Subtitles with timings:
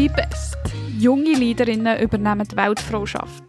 [0.00, 0.56] Be Best.
[0.98, 3.44] Junge Leaderinnen übernehmen die Weltfrauschaft.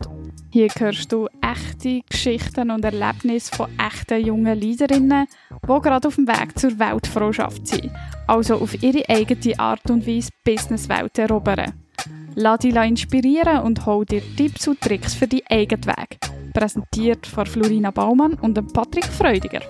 [0.50, 5.28] Hier hörst du echte Geschichten und Erlebnisse von echten jungen Leaderinnen,
[5.64, 7.90] die gerade auf dem Weg zur Weltfrauschaft sind,
[8.28, 11.72] also auf ihre eigene Art und Weise Businesswelt erobern.
[12.36, 16.18] Lass dich inspirieren und hol dir Tipps und Tricks für deinen eigenen Weg.
[16.54, 19.62] Präsentiert von Florina Baumann und Patrick Freudiger.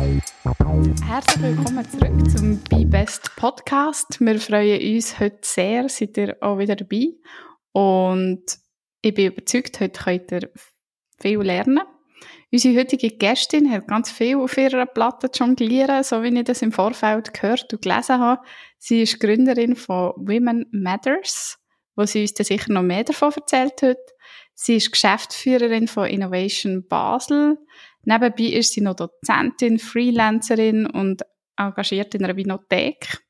[0.00, 4.18] Herzlich willkommen zurück zum Be Best Podcast.
[4.18, 7.08] Wir freuen uns heute sehr, seid ihr auch wieder dabei.
[7.72, 8.42] Und
[9.02, 10.50] ich bin überzeugt, heute könnt ihr
[11.20, 11.80] viel lernen.
[12.50, 16.72] Unsere heutige Gästin hat ganz viel auf ihrer Platte jonglieren, so wie ich das im
[16.72, 18.40] Vorfeld gehört und gelesen habe.
[18.78, 21.58] Sie ist Gründerin von Women Matters,
[21.94, 23.98] wo sie uns dann sicher noch mehr davon erzählt hat.
[24.54, 27.58] Sie ist Geschäftsführerin von Innovation Basel.
[28.04, 31.22] Nebenbei ist sie noch Dozentin, Freelancerin und
[31.56, 33.22] engagiert in einer Winothek.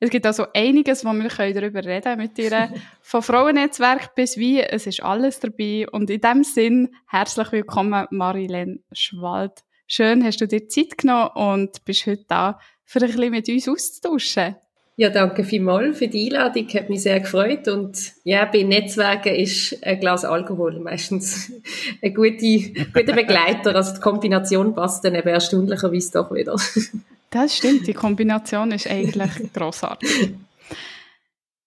[0.00, 2.72] Es gibt also einiges, wo wir darüber reden mit ihr.
[3.02, 5.86] Von Frauennetzwerk bis wie, es ist alles dabei.
[5.90, 9.64] Und in dem Sinn, herzlich willkommen, Marilene Schwald.
[9.86, 13.68] Schön, hast du dir Zeit genommen und bist heute da, für ein bisschen mit uns
[13.68, 14.56] auszutauschen.
[14.98, 19.76] Ja, danke vielmals für die Einladung, hat mich sehr gefreut und ja, bei Netzwerken ist
[19.84, 21.52] ein Glas Alkohol meistens
[22.02, 26.56] ein guter, guter Begleiter, also die Kombination passt dann eben erstaunlicherweise doch wieder.
[27.28, 30.30] Das stimmt, die Kombination ist eigentlich grossartig.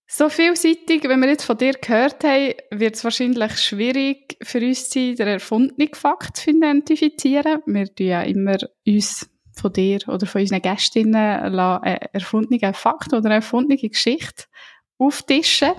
[0.08, 4.90] So vielseitig, wenn wir jetzt von dir gehört haben, wird es wahrscheinlich schwierig für uns
[4.90, 7.62] sein, den erfundenen Fakt zu identifizieren.
[7.68, 13.26] Wir tun ja immer uns von dir oder von unseren Gästinnen einen erfundenen Fakt oder
[13.26, 14.46] eine erfundene Geschichte
[14.98, 15.72] auftischen.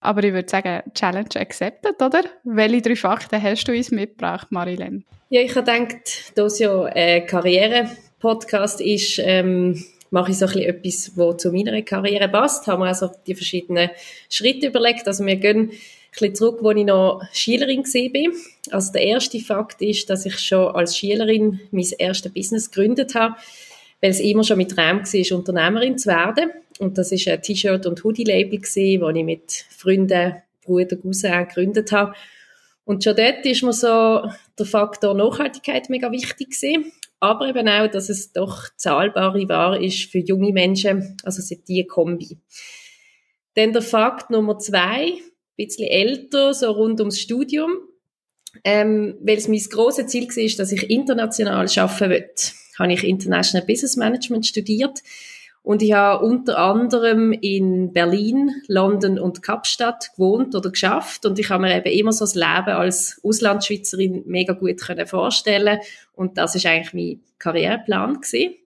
[0.00, 2.24] Aber ich würde sagen, Challenge accepted, oder?
[2.44, 5.04] Welche drei Fakten hast du uns mitgebracht, Marilyn?
[5.30, 10.52] Ja, ich habe gedacht, da es ja ein Karriere-Podcast ist, ähm, mache ich so ein
[10.52, 12.66] bisschen etwas, was zu meiner Karriere passt.
[12.66, 13.90] Haben wir also die verschiedenen
[14.28, 15.08] Schritte überlegt.
[15.08, 15.72] Also wir gehen
[16.18, 18.32] bisschen zurück, wo ich noch Schülerin war.
[18.70, 23.36] Also der erste Fakt ist, dass ich schon als Schülerin mein erstes Business gegründet habe,
[24.00, 26.50] weil es immer schon mein Traum war, Unternehmerin zu werden.
[26.78, 32.14] Und das ist ein T-Shirt- und Hoodie-Label, das ich mit Freunden, Bruder, Cousin gegründet habe.
[32.84, 36.92] Und schon dort ist mir so der Faktor Nachhaltigkeit mega wichtig gewesen.
[37.20, 42.36] Aber eben auch, dass es doch zahlbare Ware ist für junge Menschen, also die Kombi.
[43.54, 45.14] Dann der Fakt Nummer zwei,
[45.56, 47.72] bisschen älter, so rund ums Studium,
[48.64, 52.30] ähm, weil es mein grosses Ziel war, dass ich international arbeiten will.
[52.78, 55.00] Habe ich International Business Management studiert
[55.64, 61.48] und ich habe unter anderem in Berlin, London und Kapstadt gewohnt oder geschafft und ich
[61.48, 65.78] habe mir eben immer so das Leben als Auslandschweizerin mega gut können vorstellen
[66.12, 68.56] und das ist eigentlich mein Karriereplan gewesen.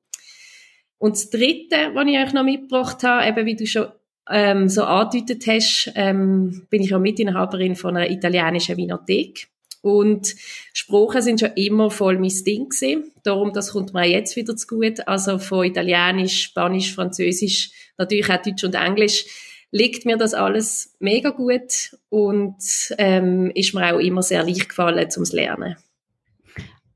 [0.98, 3.86] Und das Dritte, was ich euch noch mitgebracht habe, eben wie du schon
[4.30, 9.48] ähm, so angedeutet hast, ähm, bin ich auch Mitinhaberin von einer italienischen Winothek.
[9.80, 10.34] Und
[10.72, 13.12] Sprachen sind schon immer voll mein Ding gewesen.
[13.22, 15.06] Darum, das kommt mir jetzt wieder zu gut.
[15.06, 19.24] Also von Italienisch, Spanisch, Französisch, natürlich auch Deutsch und Englisch
[19.70, 22.56] liegt mir das alles mega gut und
[22.96, 25.76] ähm, ist mir auch immer sehr leicht gefallen zum Lernen.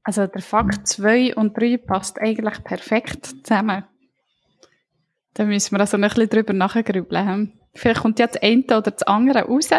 [0.04, 3.84] Also der Fakt 2 und 3 passt eigentlich perfekt zusammen.
[5.34, 7.52] Da müssen wir also noch ein bisschen drüber nachgrübeln.
[7.74, 9.70] Vielleicht kommt ja das eine oder das andere raus,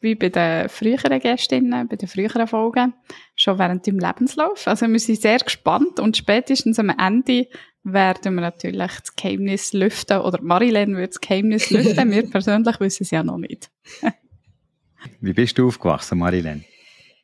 [0.00, 2.94] wie bei den früheren Gästinnen, bei den früheren Folgen,
[3.34, 4.66] schon während dem Lebenslauf.
[4.66, 7.48] Also wir sind sehr gespannt und spätestens am Ende
[7.82, 13.02] werden wir natürlich das Geheimnis lüften, oder Marilyn wird das Geheimnis lüften, wir persönlich wissen
[13.02, 13.70] es ja noch nicht.
[15.20, 16.64] wie bist du aufgewachsen, Marilyn?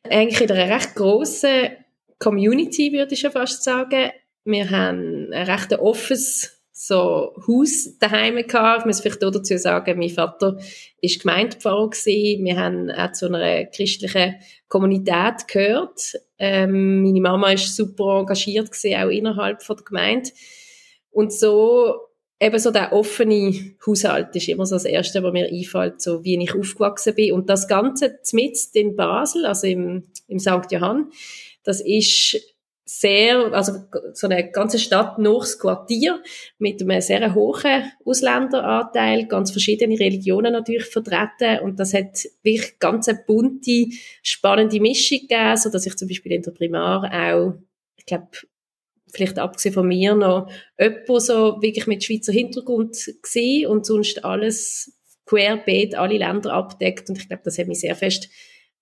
[0.03, 1.69] Eigentlich in einer recht grossen
[2.19, 4.11] Community, würde ich schon fast sagen.
[4.45, 8.81] Wir haben ein recht offenes so Haus daheim gehabt.
[8.81, 10.57] Ich muss vielleicht auch dazu sagen, mein Vater
[11.01, 11.89] ist Gemeindepfarrer.
[11.89, 14.35] Wir haben auch zu einer christlichen
[14.67, 16.13] Kommunität gehört.
[16.37, 20.29] Ähm, meine Mama ist super engagiert gewesen, auch innerhalb von der Gemeinde.
[21.09, 21.95] Und so,
[22.39, 26.39] eben so der offene Haushalt ist immer so das Erste, was mir einfällt, so wie
[26.39, 27.33] ich aufgewachsen bin.
[27.33, 30.71] Und das Ganze mitten in Basel, also im, im St.
[30.71, 31.09] Johann,
[31.63, 32.39] das ist
[32.89, 33.73] sehr, also
[34.13, 36.23] so eine ganze Stadt nachs Quartier
[36.57, 41.59] mit einem sehr hohen Ausländeranteil, ganz verschiedene Religionen natürlich vertreten.
[41.63, 43.87] Und das hat wirklich ganz eine bunte,
[44.23, 47.55] spannende Mischung gegeben, so dass ich zum Beispiel in der Primar auch,
[47.97, 48.29] ich glaube,
[49.11, 50.49] vielleicht abgesehen von mir noch
[50.79, 54.93] jemand so wirklich mit Schweizer Hintergrund gesehen und sonst alles
[55.25, 57.09] querbeet, alle Länder abdeckt.
[57.09, 58.29] Und ich glaube, das hat mich sehr fest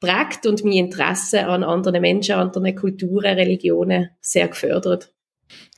[0.06, 5.12] prägt und mein Interesse an anderen Menschen, anderen Kulturen, Religionen sehr gefördert.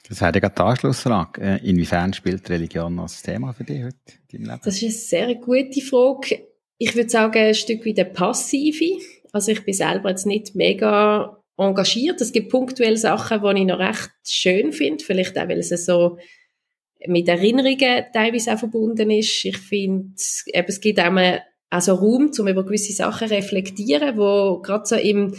[0.08, 1.42] Das wäre gerade die Anschlussfrage.
[1.42, 3.98] Äh, inwiefern spielt Religion als Thema für dich heute
[4.32, 4.62] in deinem Leben?
[4.64, 6.48] Das ist eine sehr gute Frage.
[6.78, 9.02] Ich würde sagen, ein Stück wie der Passive.
[9.34, 12.22] Also ich bin selber jetzt nicht mega engagiert.
[12.22, 15.04] Es gibt punktuell Sachen, die ich noch recht schön finde.
[15.04, 16.18] Vielleicht auch, weil es so
[17.06, 19.44] mit Erinnerungen teilweise auch verbunden ist.
[19.44, 24.86] Ich finde, es gibt auch mal also Raum, um über gewisse Sachen reflektieren, wo gerade
[24.86, 25.36] so im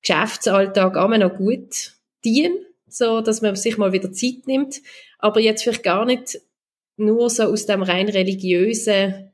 [0.00, 1.92] Geschäftsalltag auch noch gut
[2.24, 2.58] dienen,
[2.88, 4.80] so dass man sich mal wieder Zeit nimmt.
[5.18, 6.40] Aber jetzt vielleicht gar nicht
[6.96, 9.32] nur so aus dem rein religiösen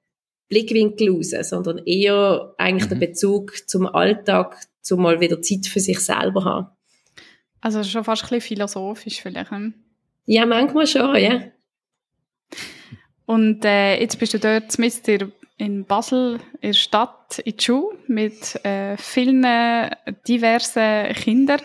[0.49, 2.99] Blickwinkel raus, sondern eher eigentlich mhm.
[2.99, 6.67] der Bezug zum Alltag, zum mal wieder Zeit für sich selber haben.
[7.61, 9.51] Also schon fast ein bisschen philosophisch vielleicht.
[9.51, 9.75] Hm?
[10.27, 11.45] Ja, manchmal schon, ja.
[13.25, 15.33] Und äh, jetzt bist du dort mit in
[15.87, 19.47] Basel, in der Stadt, in der Schule, mit äh, vielen
[20.27, 21.61] diversen Kindern.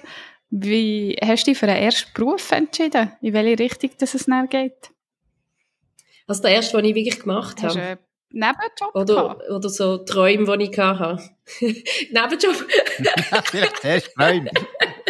[0.50, 3.12] Wie hast du dich für den ersten Beruf entschieden?
[3.22, 4.92] In welche Richtung dass es näher geht?
[6.28, 7.80] Also der erste, den ich wirklich gemacht habe.
[7.80, 8.00] Hast
[8.30, 11.24] Nebenjob oder, oder so Träume, die ich hatte.
[11.62, 12.56] Nebenjob.
[13.46, 14.52] Vielleicht erst Träume.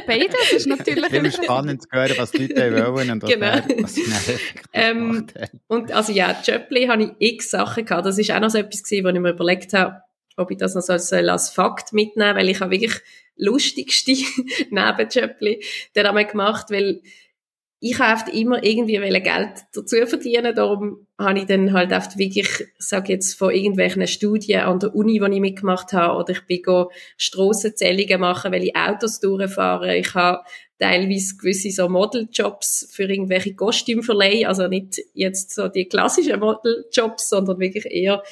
[0.08, 3.60] Beides ist natürlich Viel spannend zu hören, was die Leute wollen und genau.
[3.82, 4.06] was sie
[4.74, 5.28] ähm,
[5.68, 8.06] Und also ja, Jöppli habe ich x Sachen gehabt.
[8.06, 10.02] Das ist auch noch so etwas gewesen, wo ich mir überlegt habe,
[10.38, 13.02] ob ich das noch als, als Fakt mitnehmen weil ich habe wirklich
[13.36, 14.14] lustigste
[14.70, 15.64] Nebenjöppli
[15.94, 17.02] dann einmal gemacht, weil
[17.80, 22.48] ich habe immer irgendwie Geld dazu verdienen, darum habe ich dann halt oft wirklich,
[22.80, 26.64] sage jetzt von irgendwelchen Studien an der Uni, die ich mitgemacht habe, oder ich bin
[26.64, 29.96] go Strassenzählungen machen, weil ich Autos durchfahre.
[29.96, 30.44] Ich habe
[30.80, 37.60] teilweise gewisse so Modeljobs für irgendwelche Kostümverleih, also nicht jetzt so die klassischen Modeljobs, sondern
[37.60, 38.24] wirklich eher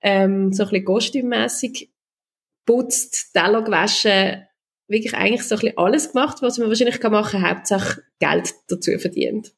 [0.00, 1.90] ähm, so ein bisschen kostümmässig
[2.64, 4.46] putzt, Teller gewaschen,
[4.88, 8.98] wirklich eigentlich so ein bisschen alles gemacht, was man wahrscheinlich machen kann, Hauptsache Geld dazu
[8.98, 9.52] verdient.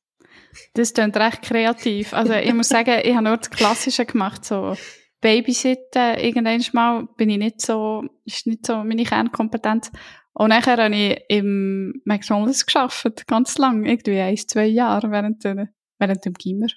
[0.75, 2.13] Das klingt recht kreativ.
[2.15, 4.75] Also ich muss sagen, ich habe nur das Klassische gemacht, so
[5.21, 6.17] Babysitten.
[6.19, 9.91] Irgendwann mal bin ich nicht so, ist nicht so meine Kernkompetenz.
[10.33, 16.25] Und nachher habe ich im McDonalds geschafft, ganz lang, irgendwie ein, zwei Jahre während, während
[16.25, 16.69] dem Gimmer.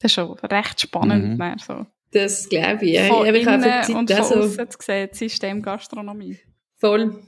[0.00, 1.38] Das ist schon recht spannend.
[1.38, 1.58] Mhm.
[1.58, 1.86] so.
[2.12, 2.94] Das glaube ich.
[2.94, 3.04] Ja.
[3.04, 3.62] Von ich innen
[3.96, 6.38] und von also, außen zu sehen, Systemgastronomie.
[6.78, 7.22] Voll.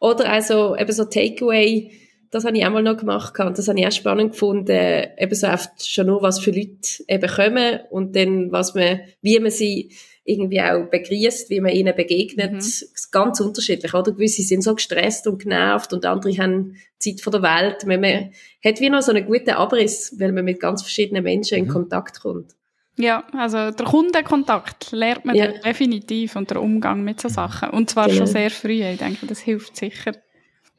[0.00, 1.90] Oder also eben so Takeaway,
[2.30, 5.34] das habe ich auch mal noch gemacht und das habe ich auch spannend gefunden, eben
[5.34, 9.50] so oft schon nur, was für Leute eben kommen und dann, was man, wie man
[9.50, 9.92] sie
[10.24, 12.86] irgendwie auch begrüßt, wie man ihnen begegnet, mhm.
[13.10, 14.12] ganz unterschiedlich, oder?
[14.12, 17.86] Gewisse sind so gestresst und genervt und andere haben Zeit von der Welt.
[17.86, 18.32] Man, man
[18.62, 21.64] hat wie noch so einen guten Abriss, weil man mit ganz verschiedenen Menschen mhm.
[21.64, 22.57] in Kontakt kommt.
[22.98, 25.52] Ja, also der Kundenkontakt lernt man ja.
[25.52, 27.70] definitiv und der Umgang mit so Sachen.
[27.70, 28.18] Und zwar genau.
[28.18, 28.82] schon sehr früh.
[28.82, 30.12] Ich denke, das hilft sicher.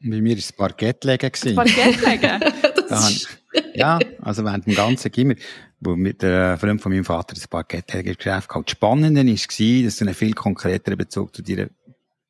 [0.02, 1.30] Bei mir war es Parkettlegen.
[1.42, 2.40] Das Parkettlegen?
[2.88, 3.26] das
[3.74, 5.34] ja, also während dem ganzen Gimmer,
[5.80, 8.68] wo mit der Freund von meinem Vater das Parkettlegen-Geschäft gehabt.
[8.68, 11.68] Das Spannende war, dass du einen viel konkreteren Bezug zu deiner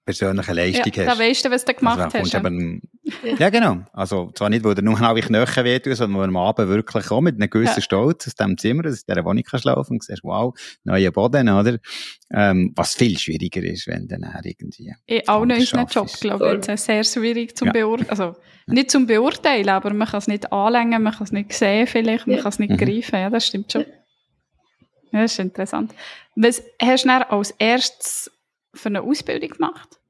[0.05, 1.19] persönliche Leistung ja, hast.
[1.19, 2.35] Da weißt du, was du gemacht also, hast.
[2.35, 2.83] Eben,
[3.39, 3.79] ja, genau.
[3.93, 7.11] Also, zwar nicht, wo du nur alle Knöchel wehtun, sondern wo du am Abend wirklich
[7.11, 7.83] auch mit einem gewissen ja.
[7.83, 10.55] Stolz aus dem Zimmer, aus dieser Wohnung kannst laufen und siehst, wow,
[10.85, 11.79] neuer Boden, oder?
[12.33, 14.95] Ähm, was viel schwieriger ist, wenn dann irgendwie.
[15.07, 17.73] In allen unseren Jobs, glaube ich, ist sehr schwierig zum ja.
[17.73, 18.11] beurteilen.
[18.11, 18.37] Also,
[18.67, 22.27] nicht zum Beurteilen, aber man kann es nicht anlängen, man kann es nicht sehen vielleicht,
[22.27, 22.43] man ja.
[22.43, 22.77] kann es nicht mhm.
[22.77, 23.85] greifen, ja, das stimmt schon.
[25.13, 25.93] Ja, das ist interessant.
[26.37, 28.31] Was hast du als erstes
[28.75, 30.01] für eine Ausbildung gemacht?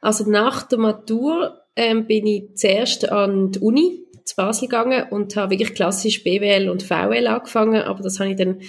[0.00, 5.36] Also nach der Matur ähm, bin ich zuerst an die Uni zu Basel gegangen und
[5.36, 8.60] habe wirklich klassisch BWL und VL angefangen, aber das habe ich dann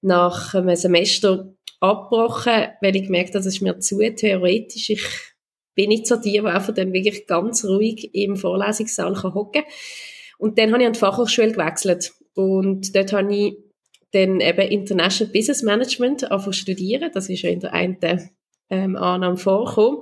[0.00, 4.90] nach einem Semester abgebrochen, weil ich gemerkt habe, das ist mir zu theoretisch.
[4.90, 5.06] Ich
[5.74, 9.72] bin nicht so die, die einfach dann wirklich ganz ruhig im Vorlesungssaal hocken kann.
[10.38, 13.56] Und dann habe ich an die Fachhochschule gewechselt und dort habe ich
[14.12, 17.10] dann eben International Business Management studieren.
[17.12, 18.30] Das ist ja in der einen
[18.70, 20.00] ähm, Annahme vorgekommen.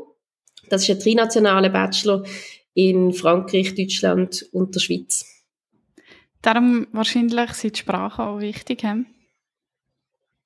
[0.68, 2.24] Das ist ein trinationaler Bachelor
[2.74, 5.26] in Frankreich, Deutschland und der Schweiz.
[6.42, 8.82] Darum wahrscheinlich sind die Sprachen auch wichtig.
[8.82, 9.04] He?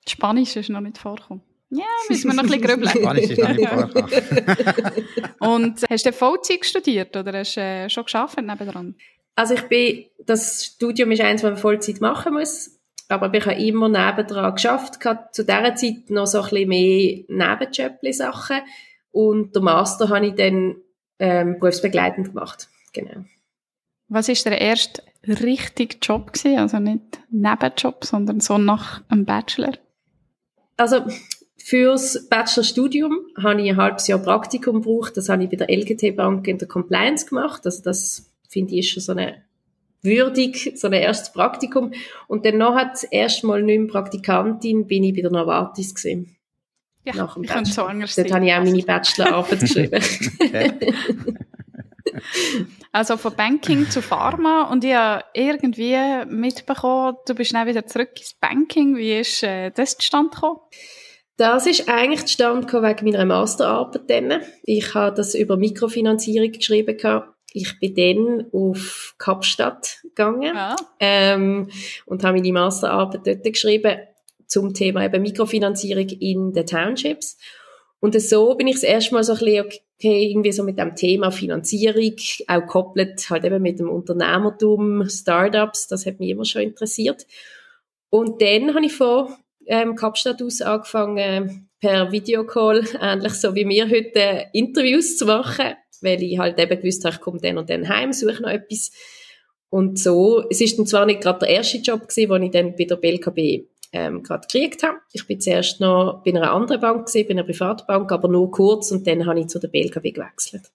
[0.09, 1.42] Spanisch ist noch nicht vorgekommen.
[1.71, 2.90] Ja, müssen wir noch ein bisschen grübeln.
[2.90, 5.06] Spanisch ist noch nicht vorgekommen.
[5.40, 8.94] und hast du Vollzeit studiert oder hast du äh, schon geschafft nebendran?
[9.35, 12.74] Also ich bin, das Studium ist eins, das man Vollzeit machen muss.
[13.08, 15.04] Aber ich habe immer nebendran geschafft.
[15.04, 18.61] Hatte zu dieser Zeit noch so ein bisschen mehr Nebenjobli-Sachen.
[19.12, 20.76] Und der Master habe ich dann
[21.18, 22.68] ähm, berufsbegleitend gemacht.
[22.92, 23.25] Genau.
[24.08, 26.58] Was ist der erste richtige Job gewesen?
[26.58, 29.73] Also nicht Nebenjob, sondern so nach einem Bachelor?
[30.76, 31.06] Also
[31.56, 35.16] fürs Bachelorstudium habe ich ein halbes Jahr Praktikum gebraucht.
[35.16, 37.62] Das habe ich bei der LGT Bank in der Compliance gemacht.
[37.64, 39.42] Also das finde ich ist schon so eine
[40.04, 41.92] würdig, so ein erstes Praktikum.
[42.28, 46.37] Und dann noch hat erstmal nicht mehr Praktikantin, bin ich bei der Novartis gesehen.
[47.04, 50.02] Ja, nach dem ich könnte so anders Dort habe ich auch meine Bachelorarbeit geschrieben.
[52.92, 55.96] Also von Banking zu Pharma und ich habe irgendwie
[56.26, 58.96] mitbekommen, du bist dann wieder zurück ins Banking.
[58.96, 60.61] Wie ist äh, das zustande gekommen?
[61.37, 64.42] Das ist eigentlich zustande gekommen wegen meiner Masterarbeit dann.
[64.62, 66.96] Ich habe das über Mikrofinanzierung geschrieben.
[66.96, 67.34] gehabt.
[67.56, 70.75] Ich bin dann auf Kapstadt gegangen Ja.
[70.99, 71.70] ähm,
[72.04, 73.96] und habe meine Masterarbeit dort geschrieben
[74.49, 77.38] zum Thema eben Mikrofinanzierung in den Townships.
[78.00, 80.96] Und so bin ich das erste Mal so ein bisschen, okay, irgendwie so mit dem
[80.96, 82.16] Thema Finanzierung,
[82.49, 87.25] auch gekoppelt halt eben mit dem Unternehmertum, Startups, das hat mich immer schon interessiert.
[88.11, 89.32] Und dann habe ich von
[89.66, 96.23] ähm, Kapstadt aus angefangen, per Videocall, ähnlich so wie wir heute, Interviews zu machen, weil
[96.23, 98.91] ich halt eben gewusst habe, ich komme dann und dann heim, suche noch etwas.
[99.71, 102.77] Und so, es ist dann zwar nicht gerade der erste Job gewesen, den ich dann
[102.77, 104.99] bei der BLKB ähm, gerade gekriegt habe.
[105.13, 108.91] Ich bin zuerst noch bei einer anderen Bank gewesen, bei einer Privatbank, aber nur kurz
[108.93, 110.71] und dann habe ich zu der BLKB gewechselt.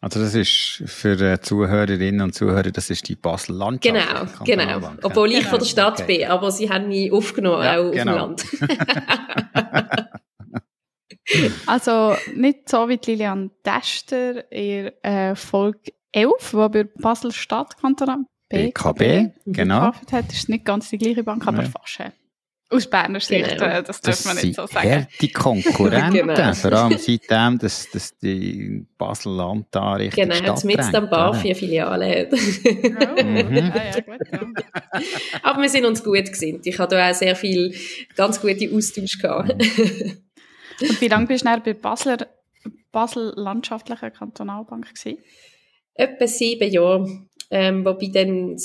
[0.00, 4.44] Also das ist für äh, Zuhörerinnen und Zuhörer, das ist die Basel Landschaft.
[4.44, 4.90] Genau, genau.
[5.02, 5.50] Obwohl ich Genau.
[5.50, 6.18] von der Stadt Okay.
[6.18, 8.30] bin, aber sie haben mich aufgenommen, Ja, auch genau.
[8.32, 10.10] auf dem Land.
[11.66, 18.26] Also nicht so wie die Lilian Dester in äh, Folge 11, die bei Basel Stadtkanton
[18.48, 19.80] BKB, genau.
[19.80, 20.28] gearbeitet hat.
[20.28, 21.72] Das ist nicht ganz die gleiche Bank, aber Nein.
[21.72, 21.98] fast.
[22.00, 22.10] äh,
[22.70, 23.64] Aus Berner Sicht, Genau.
[23.64, 24.90] äh, das darf man nicht so sind sagen.
[24.90, 26.28] harte Konkurrenten.
[26.28, 26.52] Genau.
[26.54, 31.38] Vor allem seitdem, dass, dass die Basel-Land da Richtung Genau, Stadt jetzt mit Bar oder?
[31.40, 32.28] vier Filialen hat.
[32.32, 33.56] Oh, Mhm.
[33.56, 35.00] ja, ja, gut, ja.
[35.42, 36.66] Aber wir sind uns gut gesinnt.
[36.66, 37.74] Ich hatte auch sehr viel
[38.14, 39.54] ganz gute Austausch gehabt.
[40.80, 42.26] Und wie lange bist du bei Basler,
[42.92, 45.18] Basel Landschaftlichen Kantonalbank gewesen?
[45.94, 47.26] Etwa sieben Jahre.
[47.50, 48.56] Ähm, wobei dann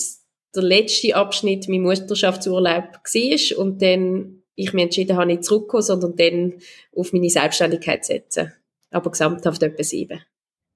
[0.55, 6.15] der letzte Abschnitt mein Mutterschaftsurlaub war und dann ich mir entschieden habe, nicht zurückzukommen, sondern
[6.15, 6.53] dann
[6.95, 8.53] auf meine Selbstständigkeit zu setzen.
[8.91, 10.21] Aber gesamthaft etwa sieben.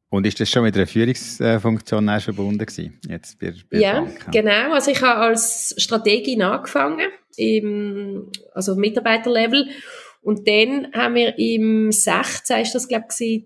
[0.10, 3.00] Und ist das schon mit einer Führungsfunktion auch verbunden gewesen?
[3.10, 4.32] Jetzt bei, bei Ja, Bank?
[4.32, 4.74] genau.
[4.74, 9.68] Also ich habe als Strategin angefangen, im, also Mitarbeiterlevel.
[10.24, 12.62] Und dann haben wir im 16.
[12.62, 13.44] ist das, glaube ich,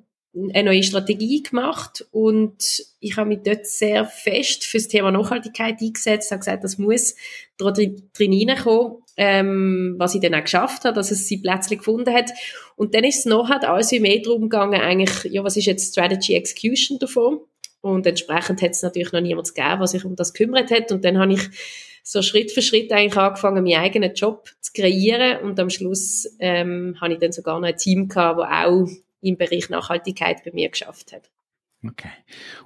[0.54, 5.82] eine neue Strategie gemacht und ich habe mich dort sehr fest für das Thema Nachhaltigkeit
[5.82, 7.16] eingesetzt, habe gesagt, das muss
[7.58, 12.32] drin reinkommen, ähm, was ich dann auch geschafft habe, dass es sie plötzlich gefunden hat.
[12.76, 15.66] Und dann ist es noch halt alles wie mehr darum gegangen, eigentlich, ja, was ist
[15.66, 17.40] jetzt Strategy Execution davon?
[17.82, 20.92] Und entsprechend hat es natürlich noch niemand gegeben, was sich um das gekümmert hat.
[20.92, 21.50] Und dann habe ich
[22.10, 25.42] so Schritt für Schritt eigentlich angefangen, meinen eigenen Job zu kreieren.
[25.42, 28.88] Und am Schluss ähm, habe ich dann sogar noch ein Team gehabt, das auch
[29.20, 31.30] im Bereich Nachhaltigkeit bei mir geschafft hat.
[31.86, 32.12] Okay.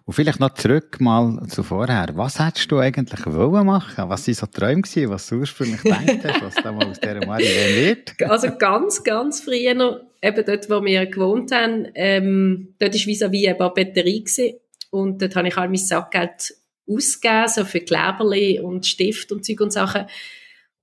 [0.06, 2.10] Und vielleicht noch zurück mal zu vorher.
[2.14, 4.10] Was hättest du eigentlich wollen machen?
[4.10, 7.26] Was waren so Träume gewesen, was du ursprünglich gedacht hast, was da mal aus dieser
[7.26, 8.14] Marilyn wird?
[8.30, 13.48] Also ganz, ganz früher noch, eben dort, wo wir gewohnt haben, ähm, dort war vis-à-vis
[13.48, 14.60] eine Papeterie gewesen.
[14.92, 19.62] Und dort habe ich all mein Sackgeld ausgegeben, so für Kleberli und Stift und Zeug
[19.62, 20.06] und Sachen.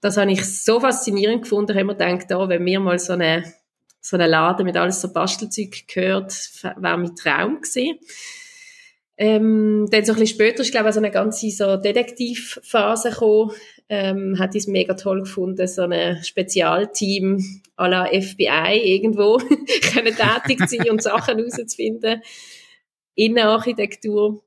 [0.00, 3.14] Das habe ich so faszinierend gefunden, ich habe mir gedacht, oh, wenn mir mal so
[3.14, 3.42] eine,
[4.00, 7.98] so eine Laden mit alles so Bastelzeug gehört, wäre mein Traum gewesen.
[9.20, 13.50] Ähm, dann so ein bisschen später ist, glaube ich, so eine ganze so Detektivphase gekommen.
[13.88, 19.38] Ähm, hat es mega toll gefunden, so ein Spezialteam à la FBI irgendwo
[19.92, 22.22] können tätig sein und Sachen herauszufinden.
[23.14, 24.44] Innenarchitektur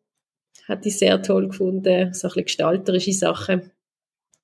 [0.72, 3.72] hat ich sehr toll gefunden, so ein bisschen gestalterische Sachen.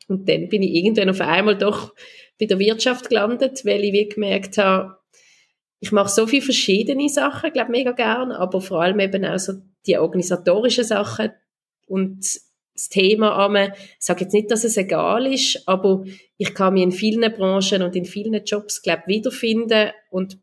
[0.07, 1.93] Und dann bin ich irgendwann auf einmal doch
[2.39, 4.98] bei der Wirtschaft gelandet, weil ich wie gemerkt habe,
[5.79, 9.53] ich mache so viele verschiedene Sachen, glaube mega gern, aber vor allem eben auch so
[9.86, 11.31] die organisatorischen Sachen
[11.86, 12.19] und
[12.74, 16.03] das Thema an ich sage jetzt nicht, dass es egal ist, aber
[16.38, 20.39] ich kann mich in vielen Branchen und in vielen Jobs, glaube wiederfinden und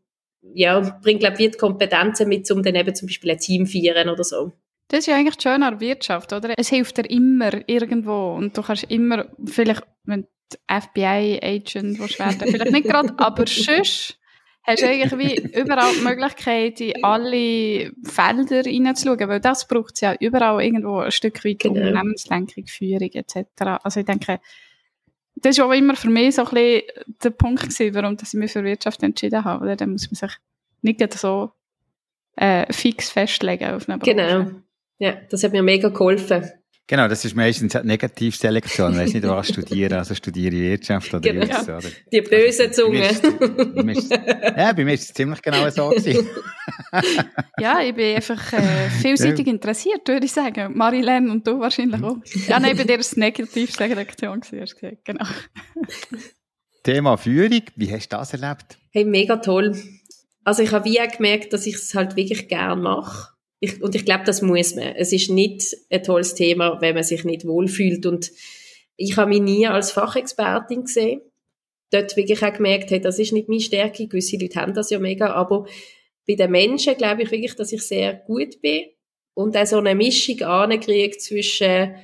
[0.53, 4.09] ja, bringe, glaube ich, die Kompetenzen mit, um dann eben zum Beispiel ein Team feiern
[4.09, 4.51] oder so.
[4.87, 6.53] Das ist ja eigentlich schön an der Wirtschaft, oder?
[6.57, 10.27] Es hilft dir immer irgendwo und du kannst immer, vielleicht, wenn
[10.67, 14.19] FBI-Agent werden, vielleicht nicht gerade, aber sonst
[14.63, 20.01] hast du eigentlich wie überall die Möglichkeit, in alle Felder reinzuschauen, weil das braucht es
[20.01, 21.75] ja überall irgendwo ein Stück weit Genau.
[21.75, 23.37] Unternehmenslenkung, Führung etc.
[23.83, 24.39] Also ich denke,
[25.35, 26.81] das war auch immer für mich so ein bisschen
[27.23, 29.75] der Punkt gewesen, warum dass ich mich für Wirtschaft entschieden habe, oder?
[29.75, 30.37] Dann muss man sich
[30.81, 31.51] nicht so
[32.37, 34.15] äh, fix festlegen auf eine Branche.
[34.15, 34.51] Genau.
[34.99, 36.49] Ja, das hat mir mega geholfen.
[36.87, 38.93] Genau, das ist meistens Negativselektion.
[38.93, 39.93] Ich weiß nicht, was studieren.
[39.93, 41.41] Also studiere Wirtschaft oder genau.
[41.41, 41.95] Irgendwas, oder?
[42.11, 43.09] Die böse Zunge.
[43.75, 46.29] Bei mir ist, ja, bei mir ist es ziemlich genau so gewesen.
[47.59, 50.77] ja, ich bin einfach äh, vielseitig interessiert, würde ich sagen.
[50.77, 52.17] Marilyn und du wahrscheinlich auch.
[52.47, 55.05] Ja, nein, bei dir war es Negativselektion, hast du gesagt.
[55.05, 55.25] Genau.
[56.83, 58.77] Thema Führung, wie hast du das erlebt?
[58.91, 59.75] Hey, mega toll.
[60.43, 63.95] Also ich habe wie auch gemerkt, dass ich es halt wirklich gern mache ich, und
[63.95, 64.95] ich glaube, das muss man.
[64.95, 68.05] Es ist nicht ein tolles Thema, wenn man sich nicht wohlfühlt.
[68.05, 68.31] Und
[68.97, 71.21] ich habe mich nie als Fachexpertin gesehen.
[71.91, 74.07] Dort wirklich auch gemerkt, hey, das ist nicht meine Stärke.
[74.07, 75.33] Gewisse Leute haben das ja mega.
[75.33, 75.65] Aber
[76.27, 78.85] bei den Menschen glaube ich wirklich, dass ich sehr gut bin
[79.35, 81.95] und auch so eine Mischung ankriege zwischen,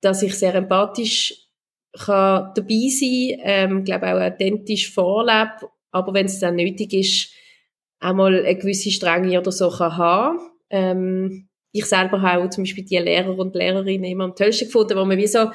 [0.00, 1.46] dass ich sehr empathisch
[1.92, 7.32] kann dabei sein, ähm, glaube auch authentisch vorlebe, aber wenn es dann nötig ist,
[7.98, 12.64] auch mal eine gewisse Strenge oder so kann haben ähm, ich selber habe auch zum
[12.64, 15.50] Beispiel die Lehrer und Lehrerinnen immer am tollsten gefunden, wo man wie so,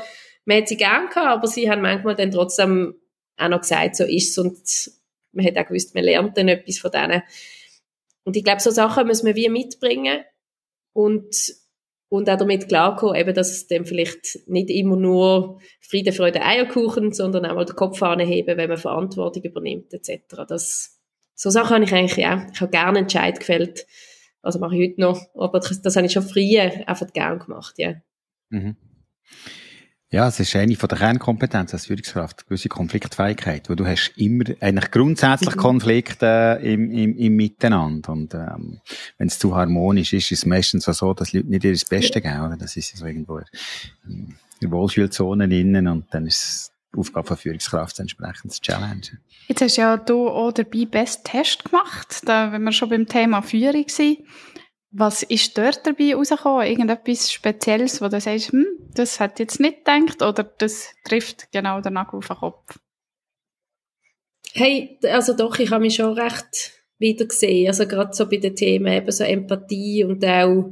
[0.46, 2.96] man hat sie gern gehabt, aber sie haben manchmal dann trotzdem
[3.38, 4.92] auch noch gesagt, so ist es und
[5.34, 7.22] man hat auch gewusst, man lernt dann etwas von denen.
[8.24, 10.24] Und ich glaube, so Sachen muss man wie mitbringen
[10.94, 11.54] und,
[12.10, 17.12] und auch damit klarkommen, eben, dass es dann vielleicht nicht immer nur Friede, Freude, Eierkuchen,
[17.12, 20.46] sondern auch mal den Kopf anheben, wenn man Verantwortung übernimmt, etc.
[20.48, 20.98] Das,
[21.36, 23.86] so Sachen habe ich eigentlich auch, ich habe gerne Entscheid gefällt,
[24.46, 25.22] also mache ich heute noch.
[25.36, 27.96] Aber das, das habe ich schon früher einfach gern gemacht, ja.
[28.50, 28.76] Mhm.
[30.12, 34.46] Ja, es ist eine von der Kernkompetenzen als Führungskraft, gewisse Konfliktfähigkeit, wo du hast immer
[34.62, 35.60] eigentlich grundsätzlich mhm.
[35.60, 38.80] Konflikte im, im, im Miteinander und ähm,
[39.18, 42.40] wenn es zu harmonisch ist, ist es meistens so, dass Leute nicht ihr Beste geben,
[42.40, 42.56] oder?
[42.56, 43.40] Das ist so irgendwo
[44.08, 49.20] in der Wohlfühlzone innen und dann ist Aufgabe von Führungskraft entsprechend zu challengen.
[49.48, 53.42] Jetzt hast ja du auch dabei Best Test gemacht, da, wenn wir schon beim Thema
[53.42, 54.20] Führung sind.
[54.92, 56.68] Was ist dort dabei rausgekommen?
[56.68, 61.82] Irgendetwas Spezielles, wo du sagst, hm, das hat jetzt nicht gedacht oder das trifft genau
[61.82, 62.80] den Nagel auf den Kopf?
[64.54, 67.68] Hey, also doch, ich habe mich schon recht wieder gesehen.
[67.68, 70.72] Also gerade so bei den Themen eben so Empathie und auch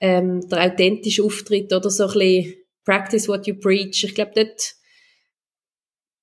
[0.00, 2.54] ähm, der authentische Auftritt oder so ein bisschen
[2.84, 4.02] Practice what you preach.
[4.02, 4.74] Ich glaube, dort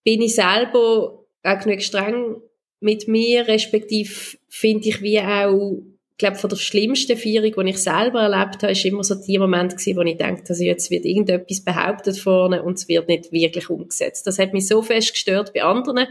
[0.09, 2.41] bin ich selber auch genug streng
[2.79, 4.11] mit mir, respektive
[4.47, 5.83] finde ich wie auch,
[6.17, 9.73] glaube, von der schlimmsten Feierung, die ich selber erlebt habe, ist immer so die Moment
[9.73, 13.69] gewesen, wo ich denke, also jetzt wird irgendetwas behauptet vorne und es wird nicht wirklich
[13.69, 14.25] umgesetzt.
[14.25, 16.07] Das hat mich so fest gestört bei anderen,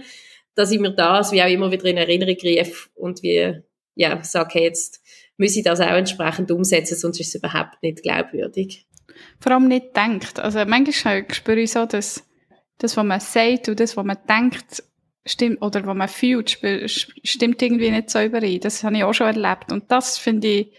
[0.54, 3.52] dass ich mir das wie auch immer wieder in Erinnerung rief und wie,
[3.96, 5.02] ja, sage, hey, jetzt
[5.38, 8.86] muss ich das auch entsprechend umsetzen, sonst ist es überhaupt nicht glaubwürdig.
[9.40, 10.38] Vor allem nicht denkt.
[10.38, 12.27] Also manchmal spüre ich so, dass
[12.78, 14.82] das, was man sagt und das, was man denkt,
[15.26, 18.60] stimmt, oder was man fühlt, stimmt irgendwie nicht so überein.
[18.60, 19.72] Das habe ich auch schon erlebt.
[19.72, 20.72] Und das finde ich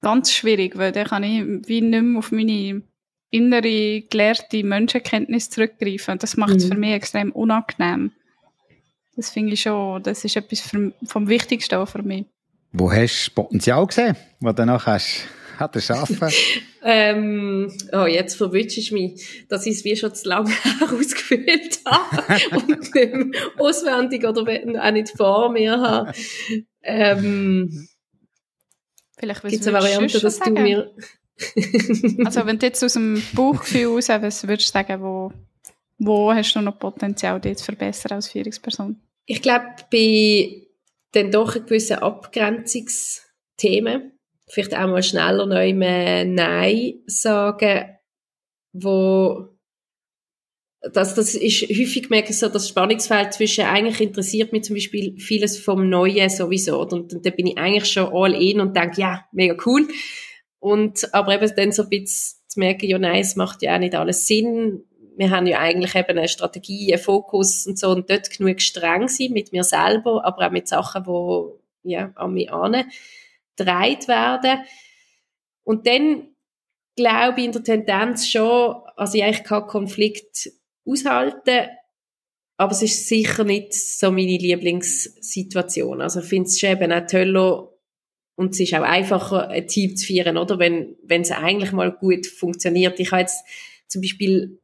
[0.00, 2.82] ganz schwierig, weil dann kann ich wie nicht mehr auf meine
[3.30, 6.18] innere, gelehrte Menschenkenntnis zurückgreifen.
[6.18, 6.72] Das macht es mhm.
[6.72, 8.12] für mich extrem unangenehm.
[9.16, 10.60] Das finde ich schon, das ist etwas
[11.06, 12.26] vom Wichtigsten für mich.
[12.72, 16.28] Wo hast du das Potenzial gesehen, was du danach hast hat er schaffen?
[16.82, 22.56] ähm, oh, jetzt verwünsche ich mich, dass ich es wie schon zu lange herausgefühlt habe
[22.56, 26.12] und nicht auswendig oder auch nicht vor mir habe.
[26.82, 27.88] Ähm,
[29.16, 30.90] Vielleicht gibt es eine Variante, dass du mir...
[32.24, 35.32] also wenn du jetzt aus dem Bauchgefühl raus, was würdest du sagen, wo,
[35.98, 39.00] wo hast du noch Potenzial, dich zu verbessern als Führungsperson?
[39.26, 40.64] Ich glaube, bei
[41.14, 44.12] den doch gewissen Abgrenzungsthemen,
[44.48, 47.96] vielleicht auch mal schneller neu Nein sagen,
[48.72, 49.48] wo
[50.92, 55.58] das, das ist häufig merke so das Spannungsfeld zwischen eigentlich interessiert mich zum Beispiel vieles
[55.58, 59.24] vom Neuen sowieso und, und da bin ich eigentlich schon all in und denke, ja,
[59.32, 59.88] mega cool.
[60.58, 63.78] Und, aber eben dann so ein bisschen zu merken, ja nein, es macht ja auch
[63.78, 64.84] nicht alles Sinn.
[65.16, 69.08] Wir haben ja eigentlich eben eine Strategie, einen Fokus und so und dort genug streng
[69.08, 72.86] sein mit mir selber, aber auch mit Sachen, wo ja, an mich ane
[73.56, 74.64] gedreht werden.
[75.64, 76.34] Und dann
[76.96, 80.50] glaube ich in der Tendenz schon, also ich eigentlich keinen Konflikt
[80.86, 81.68] aushalten,
[82.56, 86.00] aber es ist sicher nicht so meine Lieblingssituation.
[86.00, 87.70] Also ich finde es schon eben auch toll
[88.36, 90.58] und es ist auch einfacher, ein Team zu führen, oder?
[90.58, 92.98] Wenn, wenn es eigentlich mal gut funktioniert.
[93.00, 93.44] Ich habe jetzt
[93.88, 94.60] zum Beispiel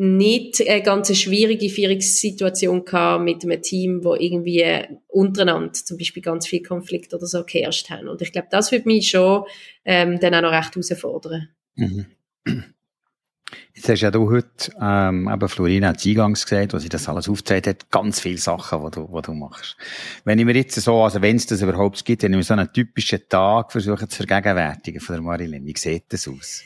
[0.00, 4.64] nicht eine ganz schwierige Führungssituation gehabt mit einem Team, wo irgendwie
[5.08, 8.08] untereinander zum Beispiel ganz viel Konflikt oder so geherrscht haben.
[8.08, 9.44] Und ich glaube, das würde mich schon
[9.84, 11.50] ähm, dann auch noch recht herausfordern.
[11.74, 12.06] Mhm.
[13.74, 17.28] Jetzt hast ja du heute, ähm, eben Florina hat eingangs gesagt, was sie das alles
[17.28, 19.76] aufgezeigt hat, ganz viele Sachen, die du, die du machst.
[20.24, 22.54] Wenn ich mir jetzt so, also wenn es das überhaupt gibt, wenn ich mir so
[22.54, 26.62] einen typischen Tag versuche zu vergegenwärtigen von der Marilyn, wie sieht das aus?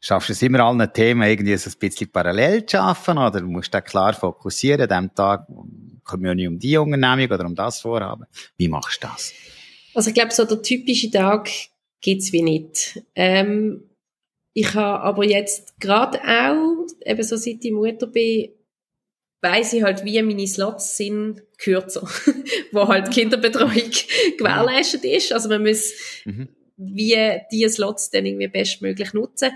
[0.00, 3.74] Schaffst du es immer allen Themen irgendwie so ein bisschen parallel zu schaffen oder musst
[3.74, 5.46] du klar fokussieren, an dem Tag
[6.04, 8.26] kommt ja nicht um die Unternehmung oder um das Vorhaben.
[8.56, 9.32] Wie machst du das?
[9.94, 11.50] Also ich glaube, so der typische Tag
[12.00, 13.02] gibt's wie nicht.
[13.16, 13.88] Ähm,
[14.52, 18.50] ich habe aber jetzt gerade auch, eben so seit ich Mutter bin,
[19.40, 22.08] weiss ich halt, wie meine Slots sind kürzer,
[22.72, 23.90] wo halt Kinderbetreuung
[24.36, 25.32] gewährleistet ist.
[25.32, 25.92] Also man muss
[26.24, 26.48] mhm.
[26.78, 29.50] Wie diese Slots dann irgendwie bestmöglich nutzen.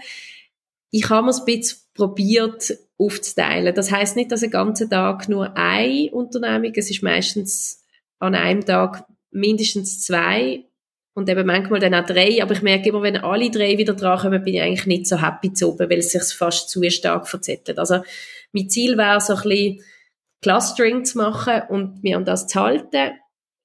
[0.90, 3.74] Ich habe mir ein bisschen probiert aufzuteilen.
[3.74, 7.84] Das heißt nicht, dass ein ganzer Tag nur eine Unternehmung, es ist meistens
[8.18, 10.64] an einem Tag mindestens zwei
[11.14, 14.18] und eben manchmal dann auch drei, aber ich merke immer, wenn alle drei wieder dran
[14.18, 17.28] kommen, bin ich eigentlich nicht so happy zu oben, weil es sich fast zu stark
[17.28, 17.78] verzettelt.
[17.78, 18.02] Also
[18.52, 19.84] mein Ziel wäre so ein bisschen
[20.40, 23.12] Clustering zu machen und mir an das zu halten.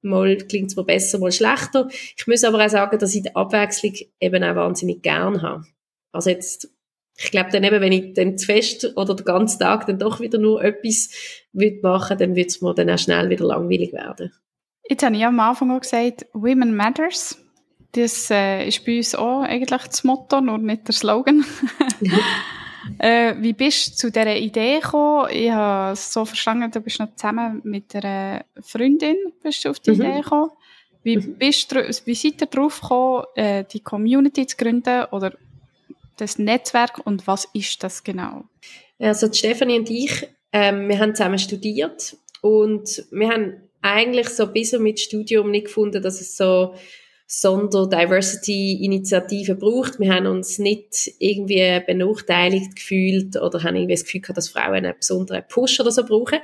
[0.08, 1.88] Mal klingt es mir besser, mal schlechter.
[2.18, 5.66] Ich muss aber auch sagen, dass ich die Abwechslung eben auch wahnsinnig gern habe.
[6.12, 6.70] Also jetzt,
[7.18, 10.20] ich glaube dann eben, wenn ich dann zu fest oder den ganzen Tag dann doch
[10.20, 11.10] wieder nur etwas
[11.54, 14.32] würde machen, dann würde es mir dann auch schnell wieder langweilig werden.
[14.90, 17.38] Jetzt habe ich am Anfang auch gesagt, Women Matters.
[17.94, 21.46] Das äh, ist bei uns auch eigentlich das Motto, nur nicht der Slogan.
[23.00, 25.30] äh, wie bist du zu dieser Idee gekommen?
[25.32, 29.92] Ich habe so verstanden, du bist noch zusammen mit einer Freundin bist du auf die
[29.92, 30.02] mhm.
[30.02, 30.52] Idee gekommen.
[31.04, 31.38] Wie, mhm.
[31.38, 35.34] bist du, wie seid ihr darauf gekommen, äh, die Community zu gründen oder
[36.18, 38.44] das Netzwerk und was ist das genau?
[39.00, 44.74] Also Stefanie und ich, ähm, wir haben zusammen studiert und wir haben eigentlich so bis
[44.74, 46.74] mit Studium nicht gefunden, dass es so
[47.28, 50.00] Sonder-Diversity-Initiativen braucht.
[50.00, 54.76] Wir haben uns nicht irgendwie benachteiligt gefühlt oder haben irgendwie das Gefühl gehabt, dass Frauen
[54.76, 56.40] einen besonderen Push oder so brauchen.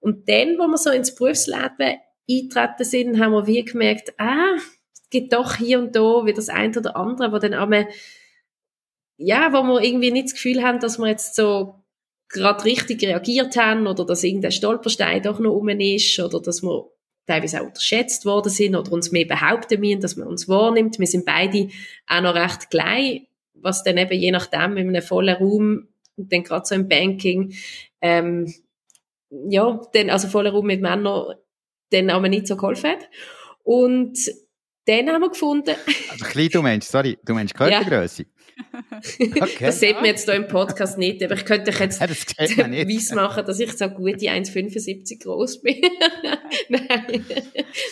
[0.00, 4.56] Und dann, wo wir so ins Berufsleben eintreten sind, haben wir wie gemerkt, ah,
[4.92, 7.86] es gibt doch hier und da wieder das eine oder andere, wo dann einmal,
[9.16, 11.76] ja, wo wir irgendwie nicht das Gefühl haben, dass wir jetzt so
[12.28, 16.90] gerade richtig reagiert haben oder dass irgendein Stolperstein doch noch um ist oder dass wir
[17.26, 20.98] teilweise auch unterschätzt worden sind oder uns mehr behaupten müssen, dass man uns wahrnimmt.
[20.98, 21.68] Wir sind beide
[22.06, 26.66] auch noch recht klein, was dann eben je nachdem in einem vollen Raum, dann gerade
[26.66, 27.54] so im Banking,
[28.00, 28.52] ähm,
[29.48, 31.34] ja, dann, also voller Raum mit Männern,
[31.90, 33.08] dann aber nicht so geholfen hat.
[33.62, 34.18] Und
[34.86, 35.74] dann haben wir gefunden...
[36.10, 38.22] Also klein, du meinst, sorry, du meinst Körpergröße?
[38.22, 38.28] Ja.
[39.10, 39.56] Okay.
[39.60, 43.12] Das sieht man jetzt hier im Podcast nicht, aber ich könnte euch jetzt ja, weiss
[43.12, 45.76] machen, dass ich so gute 1,75 groß bin.
[46.68, 47.24] Nein,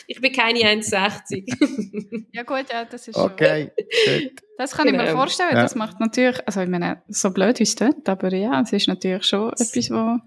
[0.07, 2.25] ich bin keine 1,60.
[2.33, 3.72] ja gut, ja, das ist okay.
[4.05, 4.31] schon...
[4.59, 4.98] Das kann genau.
[4.98, 5.18] ich mir genau.
[5.18, 5.62] vorstellen, ja.
[5.62, 8.87] das macht natürlich, also ich meine, so blöd wie es tut, aber ja, es ist
[8.87, 10.18] natürlich schon etwas, wo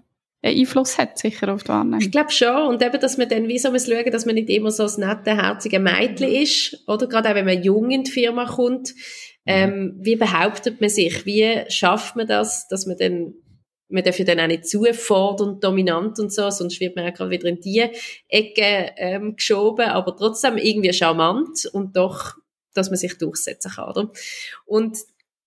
[0.42, 2.00] einen Einfluss hat, sicher auf die Wahrnehmung.
[2.00, 2.66] Ich glaube schon.
[2.68, 4.98] Und eben, dass man dann wie so muss schauen, dass man nicht immer so das
[4.98, 6.84] nette, herzige Mädchen ist.
[6.86, 8.94] Oder gerade auch, wenn man jung in die Firma kommt.
[9.46, 11.24] Ähm, wie behauptet man sich?
[11.24, 13.34] Wie schafft man das, dass man dann
[13.88, 17.10] man darf ja dann auch nicht zu fordernd, dominant und so, sonst wird man ja
[17.12, 17.88] gerade wieder in die
[18.28, 22.34] Ecke ähm, geschoben, aber trotzdem irgendwie charmant und doch,
[22.74, 24.10] dass man sich durchsetzen kann, oder?
[24.64, 24.98] Und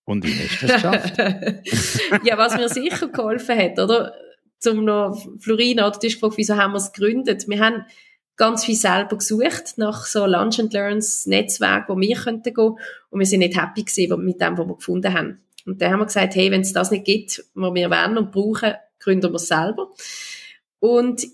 [0.05, 1.17] und wie hast du das geschafft?
[2.25, 4.15] ja, was mir sicher geholfen hat, oder?
[4.57, 7.47] Zum noch, Florina, du hast gefragt, wieso haben wir es gegründet?
[7.47, 7.85] Wir haben
[8.39, 12.77] ganz viel selber gesucht nach so Lunch and Learns Netzwerk, wo wir könnten gehen
[13.09, 15.41] und wir sind nicht happy gewesen mit dem, was wir gefunden haben.
[15.65, 18.31] Und dann haben wir gesagt, hey, wenn es das nicht gibt, was wir wollen und
[18.31, 19.91] brauchen, gründen wir es selber.
[20.79, 21.27] Und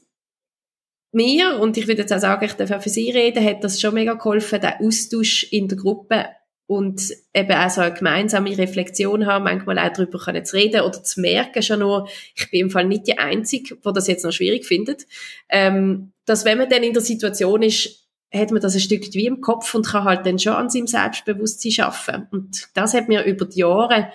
[1.12, 3.80] mir, und ich würde jetzt auch sagen, ich darf auch für Sie reden, hat das
[3.80, 6.26] schon mega geholfen, der Austausch in der Gruppe
[6.68, 7.02] und
[7.34, 11.22] eben auch so eine gemeinsame Reflexion haben, manchmal auch darüber können zu reden oder zu
[11.22, 14.66] merken schon nur, ich bin im Fall nicht die Einzige, die das jetzt noch schwierig
[14.66, 15.06] findet,
[15.50, 19.28] ähm, dass wenn man dann in der Situation ist, hat man das ein Stück wie
[19.28, 22.28] im Kopf und kann halt dann schon an seinem Selbstbewusstsein schaffen.
[22.32, 24.12] Und das hat mir über die Jahre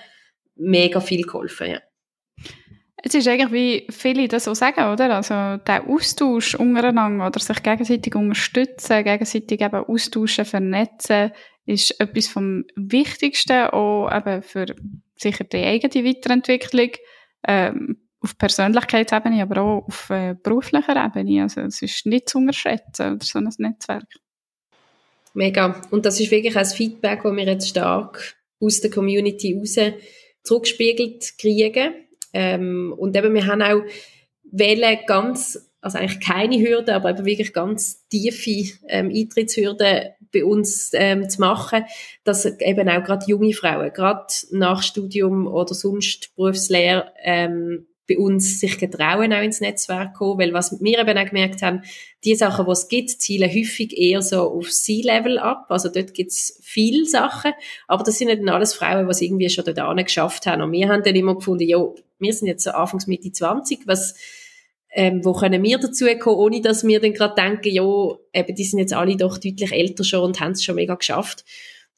[0.56, 1.80] mega viel geholfen, ja.
[3.02, 5.14] Es ist eigentlich, wie viele das so sagen, oder?
[5.14, 11.32] Also, der Austausch untereinander oder sich gegenseitig unterstützen, gegenseitig eben austauschen, vernetzen,
[11.70, 14.66] ist etwas vom Wichtigsten, auch eben für
[15.16, 16.90] sicher die eigene Weiterentwicklung,
[17.46, 21.42] ähm, auf Persönlichkeitsebene, aber auch auf äh, beruflicher Ebene.
[21.42, 24.08] Also es ist nicht zu unterschätzen, oder so ein Netzwerk.
[25.32, 25.80] Mega.
[25.90, 29.76] Und das ist wirklich ein Feedback, das wir jetzt stark aus der Community raus
[30.42, 31.94] zurückgespiegelt kriegen.
[32.32, 33.82] Ähm, und eben, wir haben auch
[34.52, 40.90] Welle ganz, also eigentlich keine Hürden, aber eben wirklich ganz tiefe ähm, Eintrittshürden bei uns
[40.94, 41.84] ähm, zu machen,
[42.24, 48.58] dass eben auch gerade junge Frauen, gerade nach Studium oder sonst Berufslehre, ähm, bei uns
[48.58, 51.82] sich getrauen, auch ins Netzwerk kommen, weil was wir eben auch gemerkt haben,
[52.24, 56.32] die Sachen, die es gibt, zielen häufig eher so auf C-Level ab, also dort gibt
[56.32, 57.52] es viele Sachen,
[57.86, 60.60] aber das sind nicht alles Frauen, die es irgendwie schon dort geschafft haben.
[60.60, 61.78] Und wir haben dann immer gefunden, ja,
[62.18, 64.16] wir sind jetzt so Anfangs Mitte 20, was
[64.92, 67.84] ähm, wo können wir dazu kommen, ohne dass wir dann gerade denken, ja,
[68.34, 71.44] eben, die sind jetzt alle doch deutlich älter schon und haben es schon mega geschafft.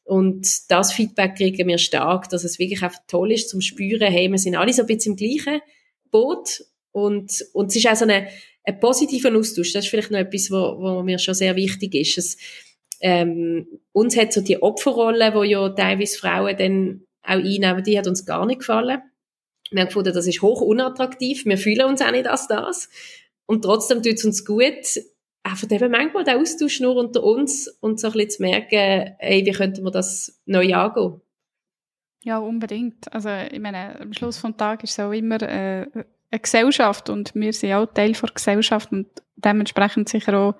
[0.04, 4.30] Und das Feedback kriegen wir stark, dass es wirklich einfach toll ist zum Spüren, hey,
[4.30, 5.60] wir sind alle so ein bisschen im gleichen
[6.10, 8.28] Boot und, und es ist auch so eine,
[8.64, 9.72] ein positiver Austausch.
[9.72, 12.18] Das ist vielleicht noch etwas, wo, wo mir schon sehr wichtig ist.
[12.18, 12.36] Es,
[13.00, 18.06] ähm, uns hat so die Opferrolle, wo ja teilweise Frauen dann auch einnehmen, die hat
[18.06, 19.00] uns gar nicht gefallen.
[19.72, 21.44] Wir haben gefunden, das ist hoch unattraktiv.
[21.44, 22.88] Wir fühlen uns auch nicht als das.
[23.46, 25.00] Und trotzdem tut es uns gut,
[25.42, 29.44] einfach eben manchmal der Austausch nur unter uns und so ein bisschen zu merken, hey,
[29.44, 31.20] wie könnten wir das neu angehen?
[32.24, 33.12] Ja, unbedingt.
[33.12, 35.86] Also ich meine, am Schluss des Tages ist es auch immer äh,
[36.30, 40.54] eine Gesellschaft und wir sind auch Teil der Gesellschaft und dementsprechend sicher auch,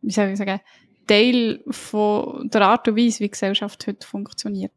[0.00, 0.60] wie soll ich sagen,
[1.06, 4.72] Teil von der Art und Weise, wie Gesellschaft heute funktioniert.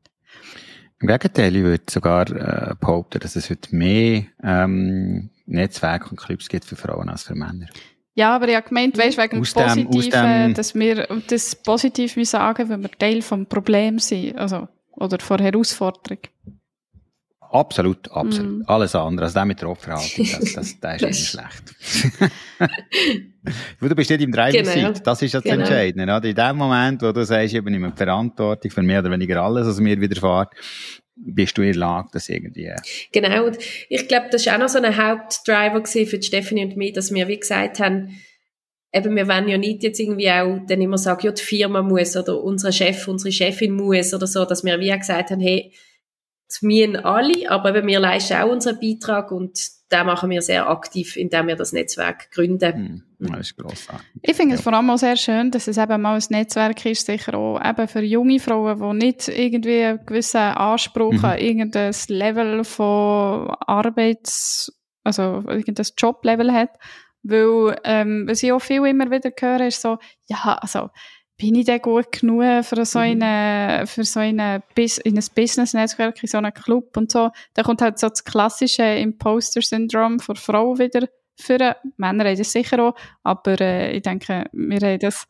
[1.01, 6.49] Im Gegenteil, ich würde sogar äh, behaupten, dass es heute mehr ähm, Netzwerke und Clubs
[6.49, 7.67] gibt für Frauen als für Männer.
[8.15, 12.67] Ja, aber ich habe gemeint, weißt, wegen aus dem, Positiven, dass wir das positiv sagen,
[12.67, 16.19] wenn wir Teil vom Problem sind, also, oder von Herausforderung.
[17.51, 18.59] Absolut, absolut.
[18.59, 18.63] Mm.
[18.69, 22.21] Alles andere, also das mit der Opferhaltung, das, das, das ist nicht schlecht.
[23.81, 24.91] du bist nicht im Driving genau.
[25.03, 25.55] Das ist das genau.
[25.61, 26.03] Entscheidende.
[26.03, 26.25] Oder?
[26.25, 29.79] In dem Moment, wo du sagst, ich übernehme Verantwortung für mehr oder weniger alles, was
[29.79, 30.49] mir widerfährt,
[31.15, 32.65] bist du in der Lage, das irgendwie...
[32.65, 32.77] Äh
[33.11, 33.57] genau, und
[33.89, 37.27] ich glaube, das war auch noch so ein Hauptdriver für Stephanie und mich, dass wir,
[37.27, 38.15] wie gesagt haben,
[38.93, 42.15] eben, wir wollen ja nicht jetzt irgendwie auch dann immer sagen, ja, die Firma muss
[42.15, 45.73] oder unser Chef, unsere Chefin muss oder so, dass wir wie auch gesagt haben, hey,
[46.49, 49.59] das müssen alle, aber eben wir leisten auch unseren Beitrag und
[49.89, 53.03] da machen wir sehr aktiv, indem wir das Netzwerk gründen.
[53.19, 54.05] Hm, das ist grossartig.
[54.21, 57.05] Ich finde es vor allem auch sehr schön, dass es eben mal ein Netzwerk ist,
[57.05, 61.25] sicher auch eben für junge Frauen, die nicht irgendwie einen gewissen Anspruch mhm.
[61.25, 64.71] an irgendein Level von Arbeits-,
[65.03, 66.71] also irgendein Joblevel hat.
[67.21, 70.89] Weil, ähm, was ich auch viel immer wieder höre, ist so, ja, also,
[71.39, 73.23] bin ich denn gut genug für so mhm.
[73.23, 77.29] eine, für so eine, in ein Business-Netzwerk, in so einen Club und so.
[77.53, 81.07] Da kommt halt so das klassische Imposter-Syndrom für Frauen wieder
[81.39, 81.77] für.
[81.95, 85.27] Männer haben das sicher auch, aber äh, ich denke, wir haben das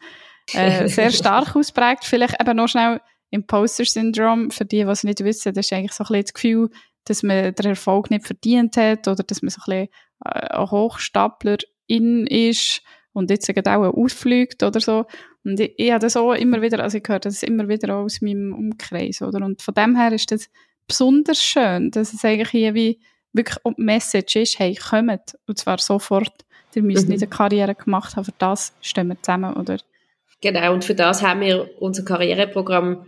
[0.53, 2.03] äh, sehr stark ausprägt.
[2.05, 6.03] Vielleicht eben noch schnell Imposter-Syndrom, für die, die es nicht wissen, das ist eigentlich so
[6.03, 6.69] ein bisschen das Gefühl,
[7.05, 9.89] dass man den Erfolg nicht verdient hat oder dass man so ein bisschen
[10.25, 12.81] äh, ein Hochstapler in ist
[13.13, 15.05] und jetzt auch ausfliegt oder so.
[15.49, 18.21] Und ich, ich habe das auch immer wieder, also ich höre das immer wieder aus
[18.21, 19.43] meinem Umkreis, oder?
[19.43, 20.49] Und von dem her ist das
[20.87, 22.99] besonders schön, dass es eigentlich hier wie
[23.33, 26.33] wirklich die Message ist, hey, kommt, und zwar sofort.
[26.75, 27.13] Ihr müsst mhm.
[27.13, 29.79] nicht eine Karriere gemacht haben, für das stehen wir zusammen, oder?
[30.41, 33.05] Genau, und für das haben wir unser Karriereprogramm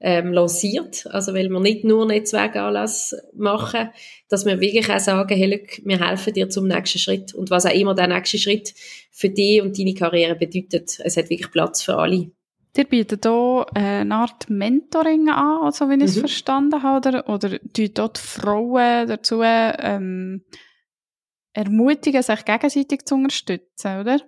[0.00, 1.06] ähm, lanciert.
[1.10, 3.90] Also, weil wir nicht nur Netzwerkanlass machen,
[4.28, 7.34] dass wir wirklich auch sagen, hey, wir helfen dir zum nächsten Schritt.
[7.34, 8.74] Und was auch immer der nächste Schritt
[9.10, 12.30] für dich und deine Karriere bedeutet, es hat wirklich Platz für alle.
[12.76, 16.20] Ihr bietet hier eine Art Mentoring an, also wenn ich es mhm.
[16.20, 20.44] verstanden habe, oder, oder tut dort Frauen dazu ähm,
[21.54, 24.20] ermutigen, sich gegenseitig zu unterstützen, oder?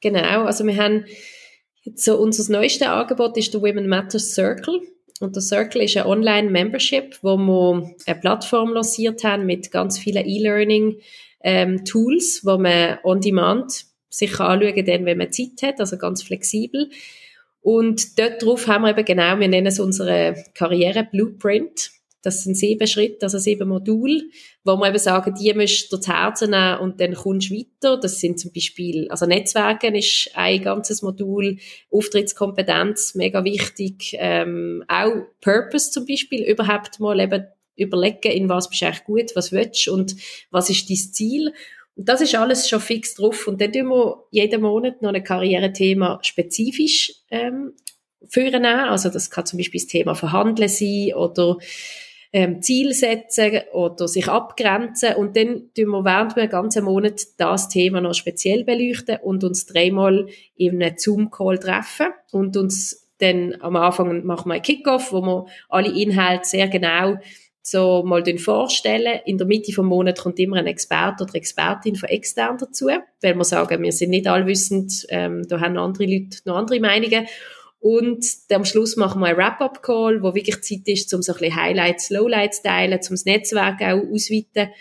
[0.00, 1.06] Genau, also wir haben
[1.94, 4.80] so unser neuestes Angebot ist der Women Matters Circle.
[5.20, 10.26] Und der Circle ist ein Online-Membership, wo wir eine Plattform lanciert haben mit ganz vielen
[10.26, 16.22] E-Learning-Tools, ähm, wo man on demand sich anschauen kann, wenn man Zeit hat, also ganz
[16.22, 16.88] flexibel.
[17.60, 21.90] Und dort drauf haben wir eben genau, wir nennen es unsere Karriere-Blueprint.
[22.22, 24.22] Das sind sieben Schritte, also sieben Module,
[24.64, 27.98] wo wir eben sagen, die musst du zu Herzen nehmen und dann kommst du weiter.
[27.98, 31.56] Das sind zum Beispiel, also Netzwerken ist ein ganzes Modul,
[31.90, 38.82] Auftrittskompetenz, mega wichtig, ähm, auch Purpose zum Beispiel, überhaupt mal eben überlegen, in was bist
[38.82, 40.14] du eigentlich gut, was willst du und
[40.50, 41.54] was ist dein Ziel.
[41.96, 43.46] Und das ist alles schon fix drauf.
[43.46, 47.72] Und dann tun wir jeden Monat noch ein Karrierethema spezifisch ähm,
[48.28, 48.64] führen.
[48.64, 51.56] Also das kann zum Beispiel das Thema Verhandeln sein oder
[52.32, 57.68] ähm, Ziel setzen oder sich abgrenzen und dann tun wir während einem ganzen Monat das
[57.68, 63.76] Thema noch speziell beleuchten und uns dreimal in einem Zoom-Call treffen und uns dann am
[63.76, 67.18] Anfang machen wir einen Kickoff, wo wir alle Inhalte sehr genau
[67.62, 69.20] so mal vorstellen.
[69.26, 73.34] In der Mitte vom Monat kommt immer ein Experte oder Expertin von extern dazu, weil
[73.34, 77.26] wir sagen, wir sind nicht allwissend, ähm, da haben andere Leute noch andere Meinungen
[77.80, 81.56] und am Schluss machen wir einen Wrap-up-Call, wo wirklich Zeit ist, um so ein bisschen
[81.56, 84.72] Highlights, Lowlights teilen, um das Netzwerk auch auszuweiten.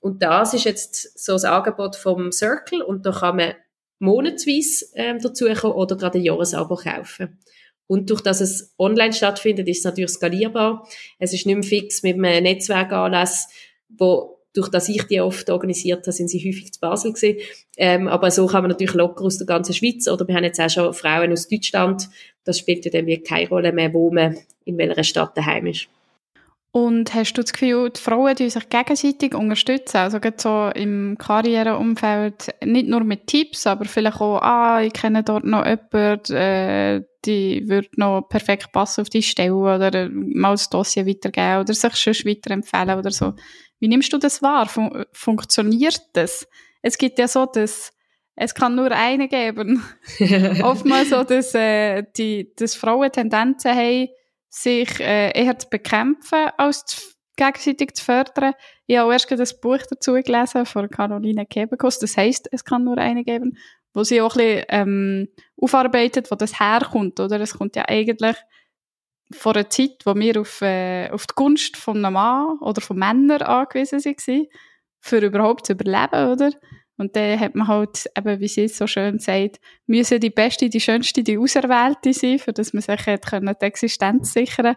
[0.00, 3.54] Und das ist jetzt so das Angebot vom Circle und da kann man
[3.98, 7.38] monatsweise ähm, dazukommen oder gerade ein Jahresabo kaufen.
[7.86, 10.88] Und durch dass es online stattfindet, ist es natürlich skalierbar.
[11.18, 13.48] Es ist nicht mehr fix mit einem Netzwerkanlass,
[13.88, 17.38] wo durch das ich die oft organisiert habe, sind sie häufig zu Basel gewesen.
[17.76, 20.60] Ähm, aber so kann man natürlich locker aus der ganzen Schweiz oder wir haben jetzt
[20.60, 22.08] auch schon Frauen aus Deutschland.
[22.44, 25.88] Das spielt ja dann wie keine Rolle mehr, wo man in welcher Stadt daheim ist.
[26.76, 29.96] Und hast du das Gefühl, die Frauen die sich gegenseitig unterstützen?
[29.96, 35.22] Also gerade so im Karriereumfeld, nicht nur mit Tipps, aber vielleicht auch, ah, ich kenne
[35.22, 40.68] dort noch jemanden, äh, die würde noch perfekt passen auf die Stelle oder mal das
[40.68, 43.32] Dossier weitergeben oder sich schon weiterempfehlen oder so.
[43.78, 44.66] Wie nimmst du das wahr?
[44.66, 46.48] Fun funktioniert das?
[46.82, 47.92] Es gibt ja so das,
[48.36, 49.82] es kann nur eine geben.
[50.62, 54.08] Oftmals so, dass, äh, die, dass Frauen Tendenzen haben,
[54.48, 57.00] sich äh, eher zu bekämpfen, als zu,
[57.36, 58.54] gegenseitig zu fördern.
[58.86, 61.98] Ich habe erst das Buch dazu gelesen von Caroline Kebekus.
[61.98, 63.58] Das heisst, es kann nur eine geben,
[63.92, 65.28] wo sie auch ein bisschen ähm,
[65.60, 67.20] aufarbeitet, wo das herkommt.
[67.20, 67.40] Oder?
[67.40, 68.36] Es kommt ja eigentlich
[69.32, 72.98] vor einer Zeit, wo wir auf, äh, auf die Gunst von einem Mann oder von
[72.98, 74.46] Männern angewiesen waren,
[75.00, 76.50] für überhaupt zu überleben, oder?
[76.98, 80.70] Und dann hat man halt, eben, wie sie es so schön sagt, müssen die Beste,
[80.70, 84.76] die Schönste, die Auserwählte sein, für dass man sich können, die Existenz sichern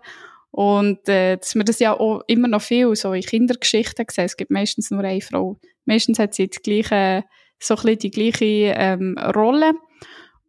[0.51, 4.25] Und äh, dass man das ja auch immer noch viel so in Kindergeschichten sieht.
[4.25, 5.57] Es gibt meistens nur eine Frau.
[5.85, 7.23] Meistens hat sie die gleiche,
[7.59, 9.73] so ein bisschen die gleiche ähm, Rolle.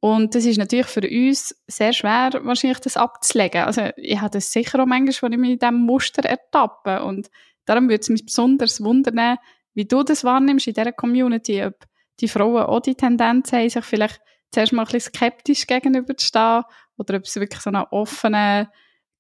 [0.01, 3.63] Und das ist natürlich für uns sehr schwer, wahrscheinlich das abzulegen.
[3.63, 7.03] Also ich habe das sicher auch manchmal, wo ich mich in diesem Muster ertappe.
[7.05, 7.31] Und
[7.67, 9.37] darum würde es mich besonders wundern,
[9.75, 11.75] wie du das wahrnimmst in dieser Community, ob
[12.21, 16.65] die Frauen auch die Tendenz haben, sich vielleicht zuerst mal ein bisschen skeptisch gegenüberzustehen
[16.97, 18.71] oder ob es wirklich so ein offener,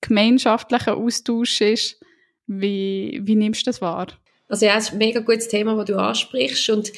[0.00, 2.00] gemeinschaftlicher Austausch ist.
[2.46, 4.08] Wie, wie nimmst du das wahr?
[4.48, 6.90] Also ja, es ist ein mega gutes Thema, das du ansprichst und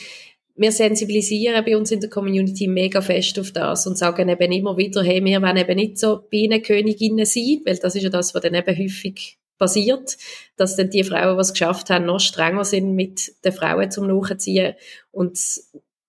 [0.55, 4.77] wir sensibilisieren bei uns in der Community mega fest auf das und sagen eben immer
[4.77, 8.43] wieder, hey, wir wollen eben nicht so Bienenköniginnen sein, weil das ist ja das, was
[8.43, 10.17] dann eben häufig passiert,
[10.57, 14.07] dass dann die Frauen, die es geschafft haben, noch strenger sind mit den Frauen zum
[14.07, 14.75] Nachziehen
[15.11, 15.39] und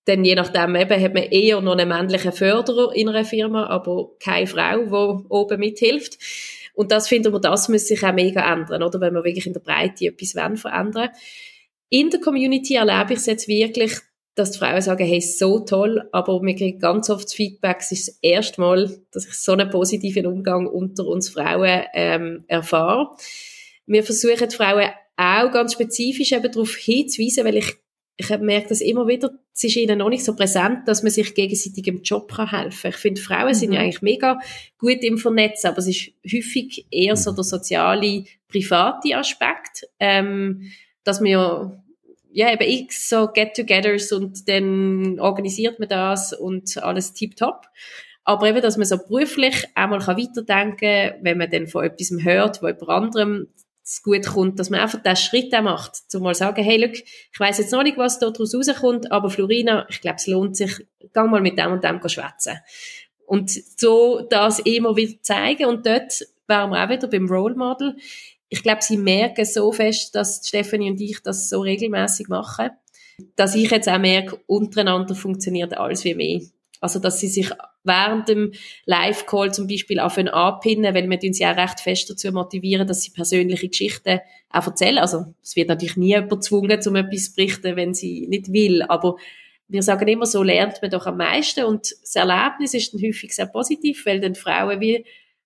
[0.06, 4.10] dann je nachdem eben hat man eher noch einen männlichen Förderer in einer Firma, aber
[4.20, 6.18] keine Frau, die oben mithilft.
[6.74, 9.00] Und das finden wir, das muss sich auch mega ändern, oder?
[9.00, 11.10] Wenn wir wirklich in der Breite etwas wollen, verändern.
[11.90, 14.00] In der Community erlebe ich es jetzt wirklich,
[14.36, 17.92] dass die Frauen sagen, hey, so toll, aber wir kriegen ganz oft das Feedback, es
[17.92, 23.12] ist das erste Mal, dass ich so einen positiven Umgang unter uns Frauen ähm, erfahre.
[23.86, 27.76] Wir versuchen die Frauen auch ganz spezifisch eben darauf hinzuweisen, weil ich,
[28.18, 31.36] ich gemerkt, dass immer wieder, es ist ihnen noch nicht so präsent, dass man sich
[31.36, 32.92] gegenseitig im Job kann helfen kann.
[32.92, 33.54] Ich finde, Frauen mhm.
[33.54, 33.86] sind ja mhm.
[33.86, 34.40] eigentlich mega
[34.80, 40.72] gut im Vernetzen, aber es ist häufig eher so der soziale, private Aspekt, ähm,
[41.04, 41.83] dass man ja
[42.34, 47.68] ja, eben x so Get-togethers und dann organisiert man das und alles tiptop.
[48.26, 52.12] Aber eben, dass man so beruflich einmal kann weiterdenken kann, wenn man dann von etwas
[52.24, 53.48] hört, wo jemand anderem
[53.84, 56.94] es gut kommt, dass man einfach den Schritt auch macht, zum mal sagen, hey, look,
[56.94, 60.56] ich weiß jetzt noch nicht, was da daraus rauskommt, aber Florina, ich glaube, es lohnt
[60.56, 62.60] sich, gang mal mit dem und dem schwätzen.
[63.26, 67.98] Und so das immer wieder zeigen und dort wären wir auch wieder beim Role Model
[68.54, 72.70] ich glaube, sie merken so fest, dass Stephanie und ich das so regelmäßig machen,
[73.36, 76.42] dass ich jetzt auch merke, untereinander funktioniert alles wie mehr.
[76.80, 77.50] Also, dass sie sich
[77.84, 78.52] während dem
[78.86, 83.70] Live-Call zum Beispiel anpinnen, weil wir ja auch recht fest dazu motivieren, dass sie persönliche
[83.70, 84.20] Geschichten
[84.52, 85.00] auch erzählen.
[85.00, 86.92] Also, es wird natürlich nie jemand gezwungen, etwas
[87.24, 88.84] zu berichten, wenn sie nicht will.
[88.84, 89.16] Aber
[89.68, 91.64] wir sagen immer, so lernt man doch am meisten.
[91.64, 95.06] Und das Erlebnis ist dann häufig sehr positiv, weil dann Frauen wie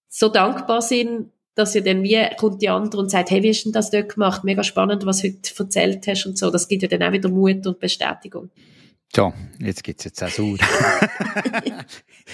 [0.10, 3.63] so dankbar sind, dass ja dann wie kommt die andere und sagt, hey, wie hast
[3.63, 4.43] du denn das dort gemacht?
[4.43, 6.52] Mega spannend, was du heute erzählt hast und so.
[6.52, 8.52] Das gibt ja dann auch wieder Mut und Bestätigung.
[9.15, 10.58] So, jetzt gibt es jetzt auch sauer.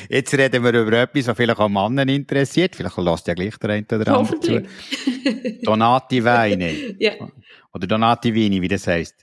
[0.10, 2.76] jetzt reden wir über etwas, was vielleicht auch Männer interessiert.
[2.76, 4.64] Vielleicht lässt ja gleich der eine oder andere zu.
[5.62, 6.96] Donati Weine.
[7.00, 7.14] ja.
[7.74, 9.16] Oder Donati Vini, wie das heisst.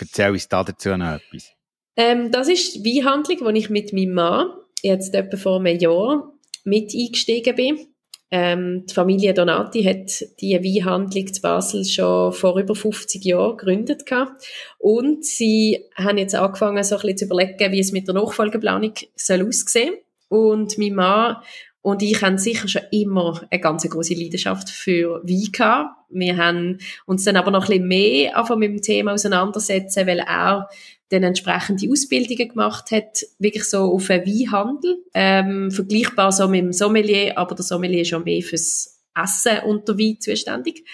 [0.00, 1.52] Erzähl uns da dazu noch etwas.
[1.96, 4.46] Ähm, das ist die Weinhandlung, die ich mit meinem Mann
[4.82, 6.32] jetzt etwa vor einem Jahr
[6.64, 7.86] mit eingestiegen bin.
[8.32, 14.06] Ähm, die Familie Donati hat die Weinhandlung zu Basel schon vor über 50 Jahren gegründet
[14.06, 14.44] gehabt.
[14.78, 18.94] Und sie haben jetzt angefangen, so ein bisschen zu überlegen, wie es mit der Nachfolgeplanung
[19.16, 19.94] soll aussehen.
[20.28, 21.36] Und mein Mann
[21.82, 25.96] und ich haben sicher schon immer eine ganz große Leidenschaft für Wein gehabt.
[26.10, 30.68] Wir haben uns dann aber noch ein bisschen mehr mit dem Thema auseinandersetzen, weil er
[31.10, 36.72] dann entsprechende Ausbildungen gemacht hat, wirklich so auf einen Weinhandel, ähm, vergleichbar so mit dem
[36.72, 40.84] Sommelier, aber der Sommelier ist schon mehr fürs Essen unter Wein zuständig.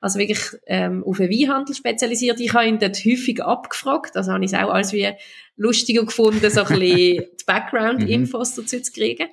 [0.00, 2.40] also wirklich ähm, auf den Weinhandel spezialisiert.
[2.40, 5.08] Ich habe ihn dort häufig abgefragt, also habe ich es auch als wie
[5.56, 6.96] lustiger gefunden, so ein bisschen
[7.40, 8.62] die Background-Infos mhm.
[8.62, 9.28] dazu zu kriegen.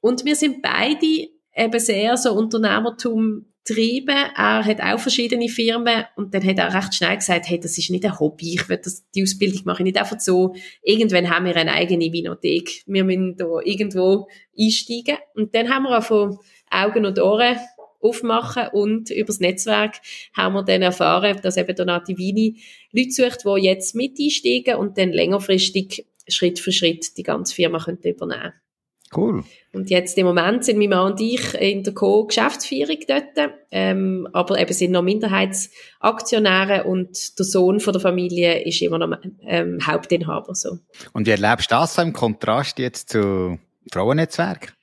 [0.00, 4.16] Und wir sind beide eben sehr so Unternehmertum getrieben.
[4.36, 7.90] Er hat auch verschiedene Firmen und dann hat er recht schnell gesagt, hey, das ist
[7.90, 10.54] nicht ein Hobby, ich will das, die Ausbildung mache ich nicht einfach so.
[10.82, 12.82] Irgendwann haben wir eine eigene Vinothek.
[12.86, 15.18] Wir müssen da irgendwo einsteigen.
[15.34, 16.38] Und dann haben wir auch von
[16.70, 17.56] Augen und Ohren
[18.02, 20.00] aufmachen und übers Netzwerk
[20.34, 22.58] haben wir dann erfahren, dass eben Donati Vini
[22.92, 27.84] Leute sucht, die jetzt mit einsteigen und dann längerfristig Schritt für Schritt die ganze Firma
[28.02, 28.54] übernehmen
[29.14, 29.42] Cool.
[29.72, 34.58] Und jetzt im Moment sind mein Mann und ich in der Co-Geschäftsführung dort, ähm, aber
[34.58, 40.54] eben sind noch Minderheitsaktionäre und der Sohn von der Familie ist immer noch ähm, Hauptinhaber.
[40.54, 40.78] So.
[41.12, 43.58] Und wie erlebst du das so im Kontrast jetzt zu
[43.92, 44.74] Frauennetzwerk?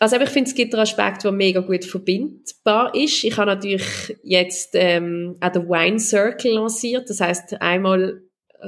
[0.00, 3.22] Also ich finde, es gibt einen Aspekt, der mega gut verbindbar ist.
[3.22, 7.08] Ich habe natürlich jetzt ähm, auch den Wine Circle lanciert.
[7.08, 8.20] Das heißt einmal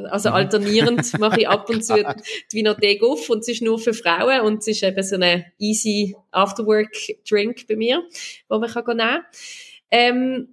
[0.04, 0.34] also mhm.
[0.34, 4.42] alternierend mache ich ab und zu die Vinothek auf und es ist nur für Frauen
[4.42, 8.02] und es ist eben so ein easy Afterwork-Drink bei mir,
[8.48, 9.22] wo man kann nehmen kann.
[9.90, 10.48] Ähm,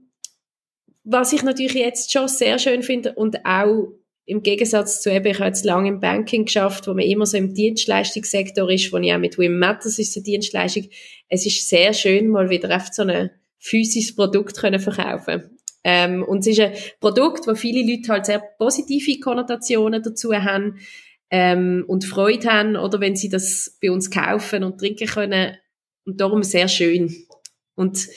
[1.04, 3.90] was ich natürlich jetzt schon sehr schön finde und auch
[4.26, 7.36] im Gegensatz zu eben, ich habe jetzt lange im Banking geschafft, wo man immer so
[7.36, 10.88] im Dienstleistungssektor ist, wo ich auch mit Wim Matters ist eine Dienstleistung.
[11.28, 16.40] Es ist sehr schön, mal wieder einfach so ein physisches Produkt können verkaufen ähm, und
[16.40, 20.80] es ist ein Produkt, wo viele Leute halt sehr positive Konnotationen dazu haben
[21.30, 25.58] ähm, und Freude haben, oder wenn sie das bei uns kaufen und trinken können.
[26.06, 27.14] Und darum sehr schön.
[27.76, 28.08] Und,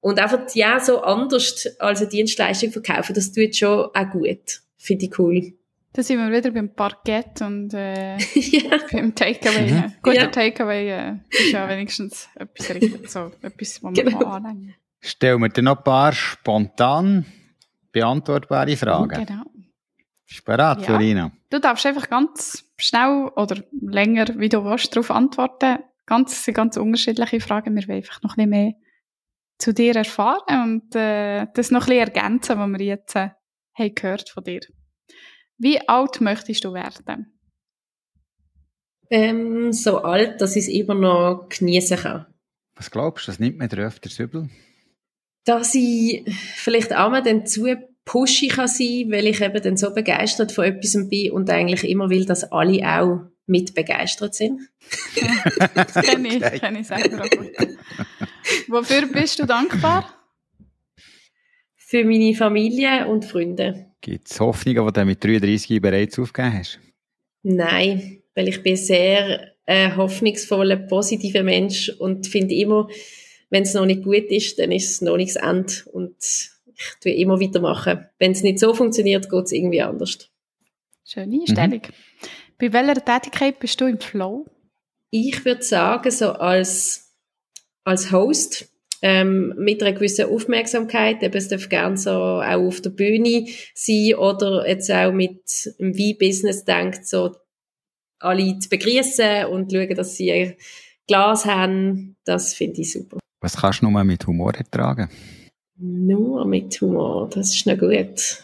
[0.00, 4.60] und einfach, ja, so anders als eine Dienstleistung verkaufen, das tut schon auch gut.
[4.76, 5.52] Finde ich cool.
[5.92, 8.78] Da sind wir wieder beim Parkett und äh, ja.
[8.90, 9.70] beim Takeaway.
[9.70, 9.92] Mhm.
[10.02, 10.26] Guter ja.
[10.26, 14.24] Takeaway äh, ist ja wenigstens etwas richtig, so etwas, was man genau.
[14.24, 14.74] anlängen
[15.04, 17.26] Stellen wir dir noch ein paar spontan
[17.92, 19.26] beantwortbare Fragen.
[19.26, 19.42] Genau.
[20.26, 20.84] Bist du bereit, ja.
[20.84, 21.32] Florina?
[21.50, 25.80] Du darfst einfach ganz schnell oder länger, wie du willst, darauf antworten.
[26.06, 27.76] Ganz, sind ganz unterschiedliche Fragen.
[27.76, 28.72] Wir wollen einfach noch ein bisschen mehr
[29.58, 33.28] zu dir erfahren und äh, das noch ein bisschen ergänzen, was wir jetzt äh,
[33.74, 34.60] haben gehört von dir.
[35.58, 37.38] Wie alt möchtest du werden?
[39.10, 42.26] Ähm, so alt, dass ich es immer noch genießen kann.
[42.74, 44.48] Was glaubst du, das nimmt mir öfters übel?
[45.44, 46.24] Dass ich
[46.56, 47.66] vielleicht auch mal dann zu
[48.04, 52.10] pushy kann sein, weil ich eben dann so begeistert von etwas bin und eigentlich immer
[52.10, 54.60] will, dass alle auch mit begeistert sind.
[55.74, 56.58] das kenne ich, okay.
[56.58, 57.52] kenne ich selber auch gut.
[58.68, 60.14] Wofür bist du dankbar?
[61.76, 63.86] Für meine Familie und Freunde.
[64.00, 66.80] Gibt es Hoffnungen, die du mit 33 bereits aufgegeben hast?
[67.42, 72.88] Nein, weil ich bin sehr äh, hoffnungsvoller, positiver Mensch und finde immer,
[73.54, 75.72] wenn es noch nicht gut ist, dann ist es noch nicht das Ende.
[75.92, 78.04] Und ich tue immer weitermachen.
[78.18, 80.28] Wenn es nicht so funktioniert, geht es irgendwie anders.
[81.04, 81.82] Schöne Einstellung.
[81.82, 82.28] Mhm.
[82.58, 84.46] Bei welcher Tätigkeit bist du im Flow?
[85.10, 87.14] Ich würde sagen, so als,
[87.84, 88.68] als Host,
[89.02, 91.22] ähm, mit einer gewissen Aufmerksamkeit.
[91.22, 95.42] Eben, es darf gerne so auch auf der Bühne sein oder jetzt auch mit
[95.78, 97.36] dem Wein-Business denkt, so
[98.18, 100.54] alle zu begrüßen und schauen, dass sie ein
[101.06, 102.16] Glas haben.
[102.24, 103.20] Das finde ich super.
[103.44, 105.10] Was kannst du nur mit Humor ertragen?
[105.76, 108.42] Nur mit Humor, das ist noch gut.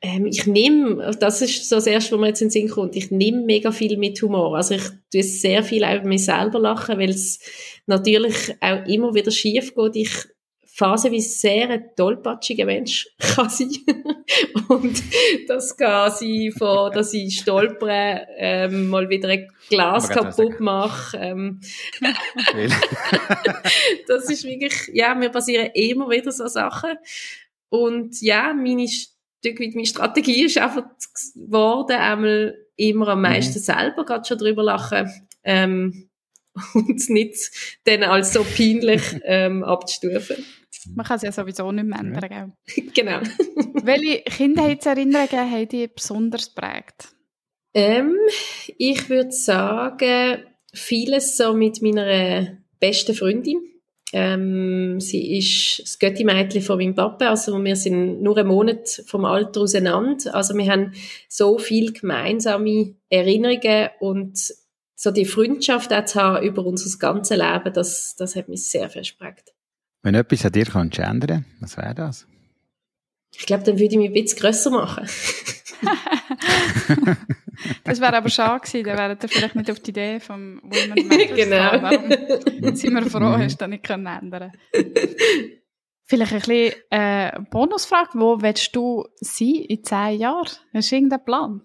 [0.00, 2.96] Ähm, ich nehme, das ist so das Erste, was mir jetzt in den Sinn kommt,
[2.96, 4.56] ich nehme mega viel mit Humor.
[4.56, 7.38] Also ich tue sehr viel auch über mich selber lachen, weil es
[7.86, 9.96] natürlich auch immer wieder schief geht.
[9.96, 10.26] Ich
[10.78, 13.72] phasenweise sehr ein tollpatschiger Mensch kann sein.
[14.68, 15.02] und
[15.48, 21.16] das kann sein, von, dass ich stolpere, ähm, mal wieder ein Glas kaputt mache.
[21.16, 21.60] Ähm.
[24.06, 26.92] das ist wirklich, ja, mir passieren immer wieder so Sachen.
[27.70, 30.84] Und ja, meine Stück weit meine Strategie ist einfach
[31.34, 33.64] geworden, einmal immer am meisten mhm.
[33.64, 35.10] selber gerade schon drüber lachen.
[35.42, 36.08] Ähm,
[36.74, 37.50] und nicht
[37.84, 40.44] dann als so peinlich ähm, abzustufen.
[40.94, 42.84] Man kann es ja sowieso nicht mehr ändern, gell?
[42.94, 43.20] genau.
[43.84, 47.08] Welche Kindheitserinnerungen haben dich besonders geprägt?
[47.74, 48.16] Ähm,
[48.76, 53.60] ich würde sagen, vieles so mit meiner besten Freundin.
[54.12, 59.26] Ähm, sie ist das Götti-Mädchen von meinem Papa, also wir sind nur einen Monat vom
[59.26, 60.34] Alter auseinander.
[60.34, 60.92] Also wir haben
[61.28, 64.54] so viele gemeinsame Erinnerungen und
[64.94, 68.88] so die Freundschaft auch zu haben über unser ganzes Leben, das, das hat mich sehr
[68.88, 69.52] versprechend.
[70.08, 72.26] Wenn etwas an dir kannst ändern, was wäre das?
[73.36, 75.04] Ich glaube, dann würde ich mich ein bisschen grösser machen.
[77.84, 81.08] das wäre aber schade gewesen, dann wäre ihr vielleicht nicht auf die Idee vom Women
[81.08, 81.82] Matters Genau.
[81.82, 83.42] Warum sind wir froh, mhm.
[83.42, 84.52] hast du das nicht ändern
[86.04, 88.12] Vielleicht ein bisschen äh, Bonusfrage.
[88.14, 90.48] Wo willst du sein in zehn Jahren?
[90.72, 91.60] Hast du irgendeinen Plan?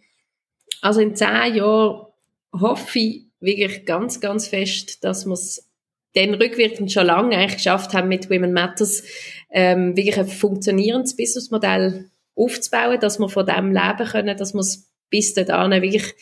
[0.81, 2.07] Also in zehn Jahren
[2.51, 5.72] hoffe ich wirklich ganz, ganz fest, dass wir es
[6.13, 9.03] dann rückwirkend schon lange eigentlich geschafft haben, mit Women Matters
[9.49, 14.91] ähm, wirklich ein funktionierendes Businessmodell aufzubauen, dass wir von dem leben können, dass wir es
[15.09, 16.13] bis dahin wirklich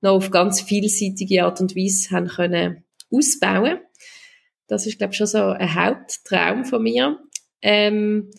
[0.00, 3.78] noch auf ganz vielseitige Art und Weise haben können ausbauen.
[4.68, 7.18] Das ist, glaube ich, schon so ein Haupttraum von mir.
[7.62, 8.30] Ähm,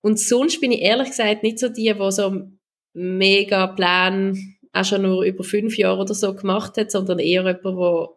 [0.00, 2.42] und sonst bin ich ehrlich gesagt nicht so die, die so
[2.92, 7.64] mega Plan auch schon nur über fünf Jahre oder so gemacht hat, sondern eher jemand,
[7.64, 8.08] der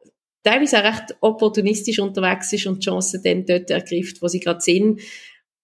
[0.45, 4.61] teilweise auch recht opportunistisch unterwegs ist und die Chancen dann dort ergreift, wo sie gerade
[4.61, 5.01] sind.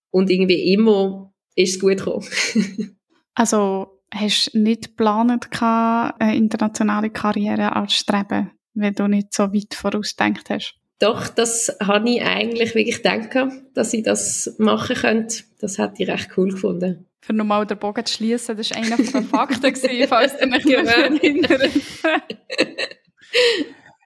[0.09, 2.27] Und irgendwie immer ist es gut gekommen.
[3.35, 10.49] also hast du nicht geplant, eine internationale Karriere anzustreben, wenn du nicht so weit vorausdenkt
[10.49, 10.75] hast?
[10.99, 13.29] Doch, das habe ich eigentlich wirklich gedacht,
[13.73, 15.43] dass ich das machen könnte.
[15.59, 17.07] Das hätte ich recht cool gefunden.
[17.21, 20.91] Für nochmal den Bogen zu schließen, das war einer der Fakten, falls du mich genau.
[20.91, 21.61] erinnert.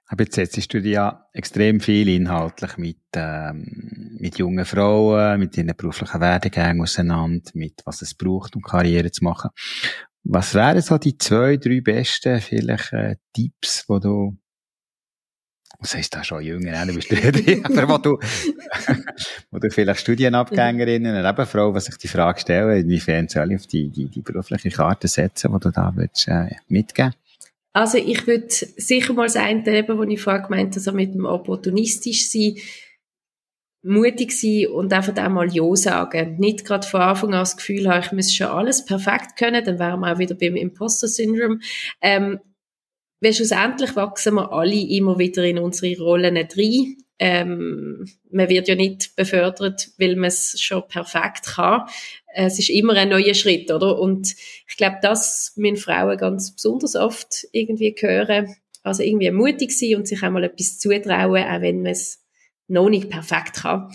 [0.08, 5.56] Aber jetzt setzt du dich ja extrem viel inhaltlich mit, ähm, mit jungen Frauen, mit
[5.56, 9.50] ihren beruflichen Werdegängen auseinander, mit was es braucht, um Karriere zu machen.
[10.22, 14.36] Was wären so die zwei, drei besten vielleicht äh, Tipps, wo du
[15.78, 17.12] was heisst das schon jünger, du bist
[17.64, 18.18] aber wo du,
[19.50, 23.58] wo du vielleicht Studienabgängerinnen oder eben Frauen, die sich die Frage stellen, inwiefern soll ich
[23.58, 27.12] auf die, die, die berufliche Karte setzen, die du da willst, äh, mitgeben
[27.76, 31.12] Also ich würde sicher mal das eine, eben, wo ich vorher gemeint habe, also mit
[31.12, 32.56] dem opportunistisch sein,
[33.82, 36.38] mutig sein und einfach auch mal Ja sagen.
[36.38, 39.78] Nicht gerade von Anfang an das Gefühl haben, ich muss schon alles perfekt können, dann
[39.78, 41.60] wären wir auch wieder beim Imposter-Syndrom.
[42.00, 42.40] Ähm,
[43.20, 46.96] weil schlussendlich wachsen wir alle immer wieder in unsere Rollen rein.
[47.18, 51.82] Ähm, man wird ja nicht befördert, weil man es schon perfekt kann.
[52.34, 53.98] Es ist immer ein neuer Schritt, oder?
[53.98, 54.34] Und
[54.68, 58.54] ich glaube, das müssen Frauen ganz besonders oft irgendwie hören.
[58.82, 62.22] Also irgendwie mutig sein und sich einmal etwas zutrauen, auch wenn man es
[62.68, 63.90] noch nicht perfekt kann.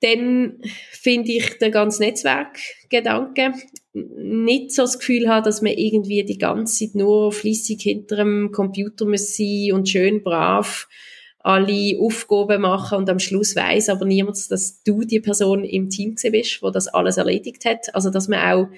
[0.00, 3.54] Dann finde ich den ganzen Netzwerkgedanke
[3.94, 8.52] nicht so das Gefühl haben, dass man irgendwie die ganze Zeit nur fließig hinter dem
[8.52, 10.86] Computer muss sein und schön brav
[11.46, 16.16] alle Aufgaben machen und am Schluss weiß aber niemand, dass du die Person im Team
[16.16, 17.94] bist, wo das alles erledigt hat.
[17.94, 18.68] Also dass man auch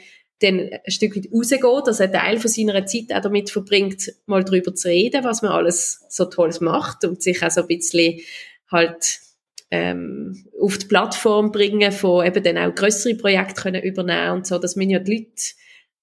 [0.41, 4.45] dann ein Stück weit rausgeht, dass ein Teil von seiner Zeit auch damit verbringt, mal
[4.45, 8.21] drüber zu reden, was man alles so Tolles macht und sich auch so ein bisschen
[8.71, 9.21] halt
[9.71, 14.59] ähm, auf die Plattform bringen, von eben dann auch größere Projekte können übernehmen und so,
[14.59, 15.55] dass man ja die Leute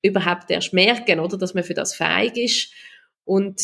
[0.01, 2.72] überhaupt erst merken, oder, dass man für das fähig ist.
[3.24, 3.61] Und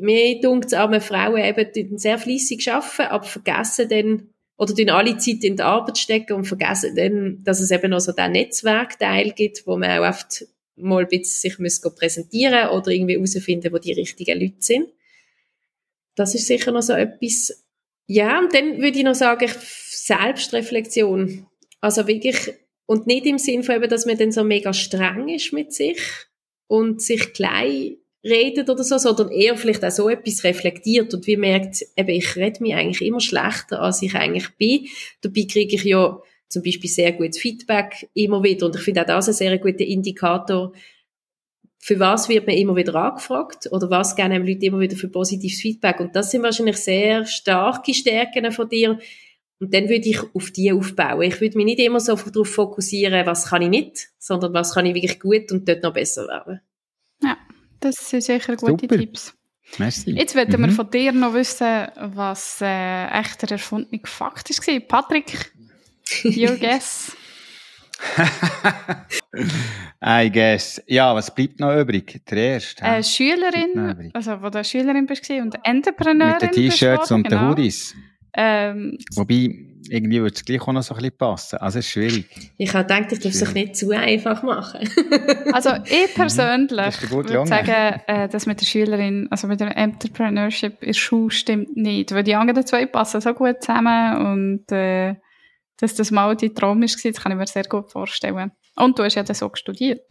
[0.00, 5.16] mir dunkt es arme Frauen eben sehr fließig arbeiten, aber vergessen dann, oder tun alle
[5.18, 9.32] Zeit in die Arbeit stecken und vergessen dann, dass es eben noch so den Netzwerkteil
[9.32, 13.78] gibt, wo man auch oft mal ein bisschen sich muss präsentieren oder irgendwie herausfinden, wo
[13.78, 14.88] die richtigen Leute sind.
[16.16, 17.64] Das ist sicher noch so etwas,
[18.06, 21.46] ja, und dann würde ich noch sagen, Selbstreflexion.
[21.80, 22.54] Also wirklich,
[22.86, 26.00] und nicht im Sinn von eben, dass man dann so mega streng ist mit sich
[26.66, 31.12] und sich klein redet oder so, sondern eher vielleicht auch so etwas reflektiert.
[31.12, 34.86] Und wie merkt, eben, ich rede mich eigentlich immer schlechter, als ich eigentlich bin.
[35.20, 36.18] Dabei kriege ich ja
[36.48, 38.66] zum Beispiel sehr gutes Feedback immer wieder.
[38.66, 40.72] Und ich finde auch das ein sehr guter Indikator,
[41.84, 43.68] für was wird man immer wieder angefragt?
[43.70, 46.00] Oder was gerne Leute immer wieder für positives Feedback?
[46.00, 48.98] Und das sind wahrscheinlich sehr starke Stärken von dir.
[49.60, 51.20] Und dann würde ich auf die aufbauen.
[51.20, 54.86] Ich würde mich nicht immer so darauf fokussieren, was kann ich nicht, sondern was kann
[54.86, 56.62] ich wirklich gut und dort noch besser werden.
[57.22, 57.36] Ja,
[57.84, 58.98] das sind sicher gute Super.
[58.98, 59.34] Tipps.
[59.78, 60.12] Merci.
[60.12, 60.66] Jetzt wollen mhm.
[60.66, 64.80] wir von dir noch wissen, was äh, echter erfundener Fakt war.
[64.80, 65.52] Patrick,
[66.24, 67.16] your guess.
[70.04, 70.82] I guess.
[70.86, 72.20] Ja, was bleibt noch übrig?
[72.28, 72.84] Der erste.
[72.84, 77.40] Äh, Schülerin, also wo du Schülerin bist und Entrepreneurin Mit den T-Shirts und genau.
[77.40, 77.94] den Hoodies.
[78.36, 81.56] Ähm, Wobei, irgendwie würde es gleich auch noch so ein bisschen passen.
[81.58, 82.26] Also es ist schwierig.
[82.56, 84.88] Ich habe gedacht, ich darf es sich nicht zu einfach machen.
[85.52, 90.88] also ich persönlich würde sagen, äh, dass mit der Schülerin, also mit der Entrepreneurship in
[90.88, 92.12] der Schule stimmt nicht.
[92.12, 95.14] Weil die anderen zwei passen so gut zusammen und äh,
[95.78, 98.52] dass das mal dein Traum war, das kann ich mir sehr gut vorstellen.
[98.76, 100.02] Und du hast ja das auch studiert.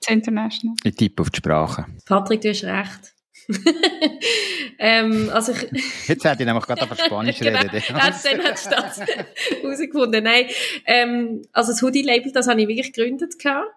[0.00, 0.74] Das International.
[0.82, 1.86] Ich tippe auf die Sprache.
[2.06, 3.14] Patrick, du hast recht.
[4.78, 5.62] ähm, also ich
[6.08, 7.82] Jetzt hätte ich nämlich gerade auf Spanisch genau, reden.
[7.88, 9.00] Dann hat es das
[9.62, 10.24] herausgefunden.
[10.24, 10.46] Nein,
[10.86, 13.70] ähm, also das Hoodie-Label, das habe ich wirklich gegründet gehabt.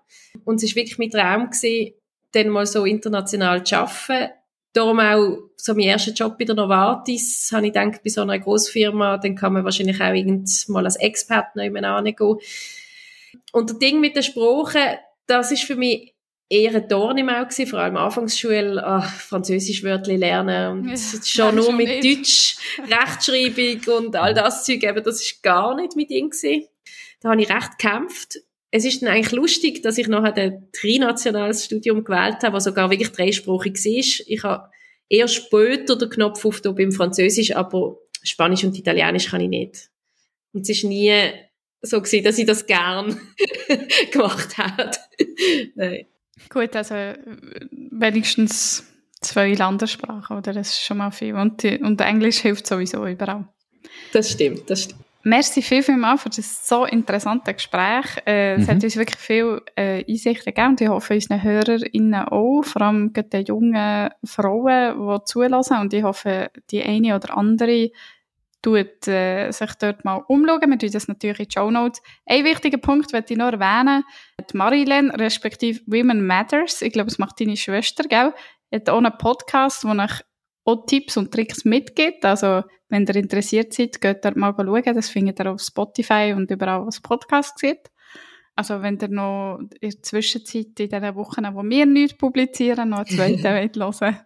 [0.44, 1.94] Und es war wirklich mein Traum gewesen,
[2.32, 4.32] dann mal so international zu arbeiten
[4.76, 8.38] darum auch so mein erster Job bei der Novartis, habe ich gedacht, bei so einer
[8.38, 12.38] Großfirma, dann kann man wahrscheinlich auch irgend mal als Experte noch gehen.
[13.52, 16.15] Und der Ding mit der Sprache, das ist für mich
[16.50, 20.98] eher ein Dorn im Auge gewesen, vor allem Anfangsschule, ach, Französisch Wörtli lernen und ja,
[21.24, 22.04] schon nur mit nicht.
[22.04, 26.68] Deutsch, Rechtschreibung und all das Zeug, eben, das ist gar nicht mit ihm gewesen.
[27.22, 28.40] Da habe ich recht gekämpft.
[28.70, 32.92] Es ist dann eigentlich lustig, dass ich nachher ein trinationales Studium gewählt habe, was sogar
[32.92, 34.26] wirklich dreisprachig war.
[34.28, 34.70] Ich habe
[35.10, 39.90] eher später den Knopf auf beim Französisch, aber Spanisch und Italienisch kann ich nicht.
[40.52, 41.14] Und es ist nie
[41.82, 43.20] so gewesen, dass ich das gern
[44.12, 44.92] gemacht habe.
[45.76, 46.08] Nein.
[46.50, 48.86] Gut, also wenigstens
[49.22, 50.54] zwei Landessprachen, oder?
[50.54, 51.36] Das ist schon mal viel.
[51.36, 53.48] Und, und Englisch hilft sowieso überall.
[54.14, 55.06] Das stimmt, das stimmt.
[55.28, 58.06] Merci viel, viel mal für das so interessante Gespräch.
[58.28, 58.62] Äh, mhm.
[58.62, 62.84] Es hat uns wirklich viel äh, Einsichten gegeben und ich hoffe, unseren HörerInnen auch, vor
[62.84, 67.90] allem den jungen Frauen, die zulassen und ich hoffe, die eine oder andere
[68.66, 70.72] tut äh, sich dort mal umschauen.
[70.72, 72.02] Wir tun das natürlich in die Show Notes.
[72.26, 74.04] Ein wichtiger Punkt möchte ich noch erwähnen.
[74.40, 78.34] Die Marilyn, respektive Women Matters, ich glaube, es macht deine Schwester, gell?
[78.74, 80.12] Hat auch einen Podcast, wo ich
[80.64, 82.26] auch Tipps und Tricks mitgibt.
[82.26, 84.96] Also, wenn ihr interessiert seid, geht dort mal schauen.
[84.96, 87.92] Das findet ihr auf Spotify und überall, was Podcast gibt.
[88.56, 93.06] Also, wenn ihr noch in der Zwischenzeit, in den Wochen, wo wir nichts publizieren, noch
[93.06, 94.18] einen zweiten wollt hören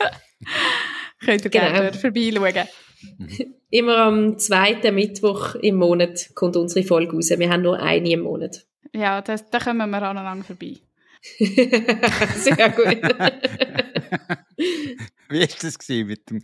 [1.24, 1.64] könnt ihr genau.
[1.66, 2.68] gerne dort vorbeischauen.
[3.70, 7.30] Immer am zweiten Mittwoch im Monat kommt unsere Folge raus.
[7.30, 8.64] Wir haben nur eine im Monat.
[8.92, 10.76] Ja, das, da kommen wir aneinander vorbei.
[11.38, 12.86] Sehr gut.
[15.30, 16.42] Wie war das mit dem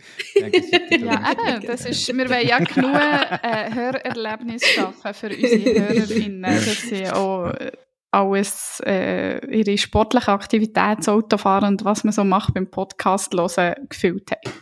[1.07, 6.81] Ja, eben, das ist, wir wollen ja genug äh, Hörerlebnis schaffen für unsere HörerInnen, dass
[6.83, 7.73] sie auch äh,
[8.11, 13.87] alles, äh, ihre sportliche Aktivität, das Autofahren und was man so macht beim Podcast hören,
[13.89, 14.53] gefühlt haben.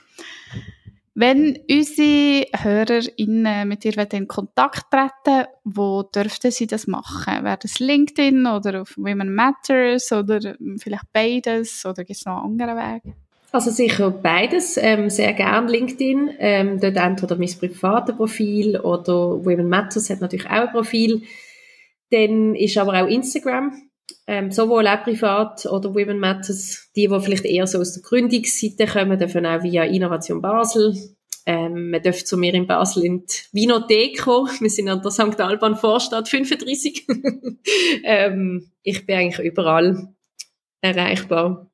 [1.20, 7.42] Wenn unsere HörerInnen mit dir in Kontakt treten wo dürften sie das machen?
[7.42, 12.60] Wäre das LinkedIn oder auf Women Matters oder vielleicht beides oder gibt es noch einen
[12.60, 13.14] anderen Weg?
[13.50, 19.68] Also sicher beides, ähm, sehr gern LinkedIn, ähm, dort entweder mein privates Profil oder Women
[19.68, 21.22] Matters hat natürlich auch ein Profil.
[22.12, 23.87] Dann ist aber auch Instagram,
[24.26, 28.86] ähm, sowohl auch privat oder Women Matters, die, die vielleicht eher so aus der Gründungsseite
[28.86, 30.94] kommen, dürfen auch via Innovation Basel.
[31.46, 34.50] Ähm, man dürfte zu mir in Basel in die Vinothek kommen.
[34.60, 35.40] Wir sind an der St.
[35.40, 37.06] Alban Vorstadt 35.
[38.04, 40.14] ähm, ich bin eigentlich überall
[40.82, 41.70] erreichbar.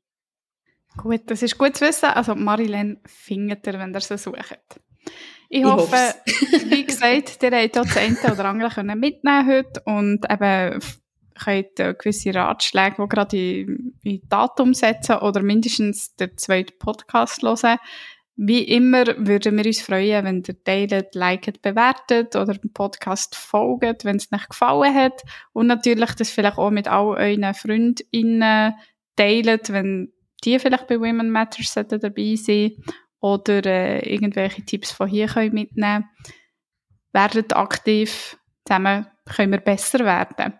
[0.96, 2.06] Gut, das ist gut zu wissen.
[2.06, 4.58] Also Marilyn findet ihr, wenn ihr sie sucht.
[5.48, 6.14] Ich, ich hoffe,
[6.68, 10.80] wie gesagt, ihr habt auch das eine oder andere mitnehmen heute und eben
[11.34, 17.78] könnt gewisse Ratschläge, die gerade in, in Datum setzen oder mindestens den zweiten Podcast hören.
[18.36, 24.04] Wie immer würden wir uns freuen, wenn ihr teilt, liket, bewertet oder dem Podcast folgt,
[24.04, 25.22] wenn es euch gefallen hat.
[25.52, 28.74] Und natürlich das vielleicht auch mit all euren FreundInnen
[29.14, 30.12] teilt, wenn
[30.44, 32.74] die vielleicht bei Women Matters dabei sind
[33.20, 36.08] oder äh, irgendwelche Tipps von hier können mitnehmen
[37.12, 40.58] Werdet aktiv, zusammen können wir besser werden.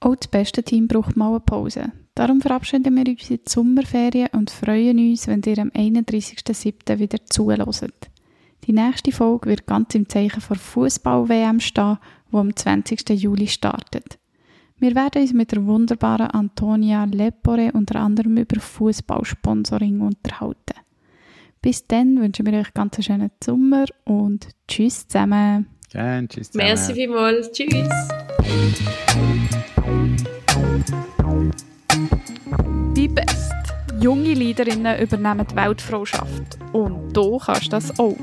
[0.00, 1.92] Auch das beste Team braucht mal eine Pause.
[2.14, 6.98] Darum verabschieden wir uns in die Sommerferien und freuen uns, wenn ihr am 31.07.
[6.98, 8.10] wieder zuhört.
[8.64, 11.98] Die nächste Folge wird ganz im Zeichen vor Fußball-WM stehen,
[12.30, 13.08] wo am 20.
[13.10, 14.18] Juli startet.
[14.78, 20.74] Wir werden uns mit der wunderbaren Antonia Lepore unter anderem über Fußballsponsoring unterhalten.
[21.60, 25.66] Bis dann wünschen wir euch ganz einen schönen Sommer und tschüss zusammen.
[25.98, 26.68] Gerne, tschüss zusammen.
[26.68, 27.50] Merci vielmals.
[27.50, 27.88] Tschüss.
[32.94, 33.52] Wie best.
[34.00, 36.56] Junge Leaderinnen übernehmen die Weltfrauschaft.
[36.72, 38.14] Und du kannst das auch.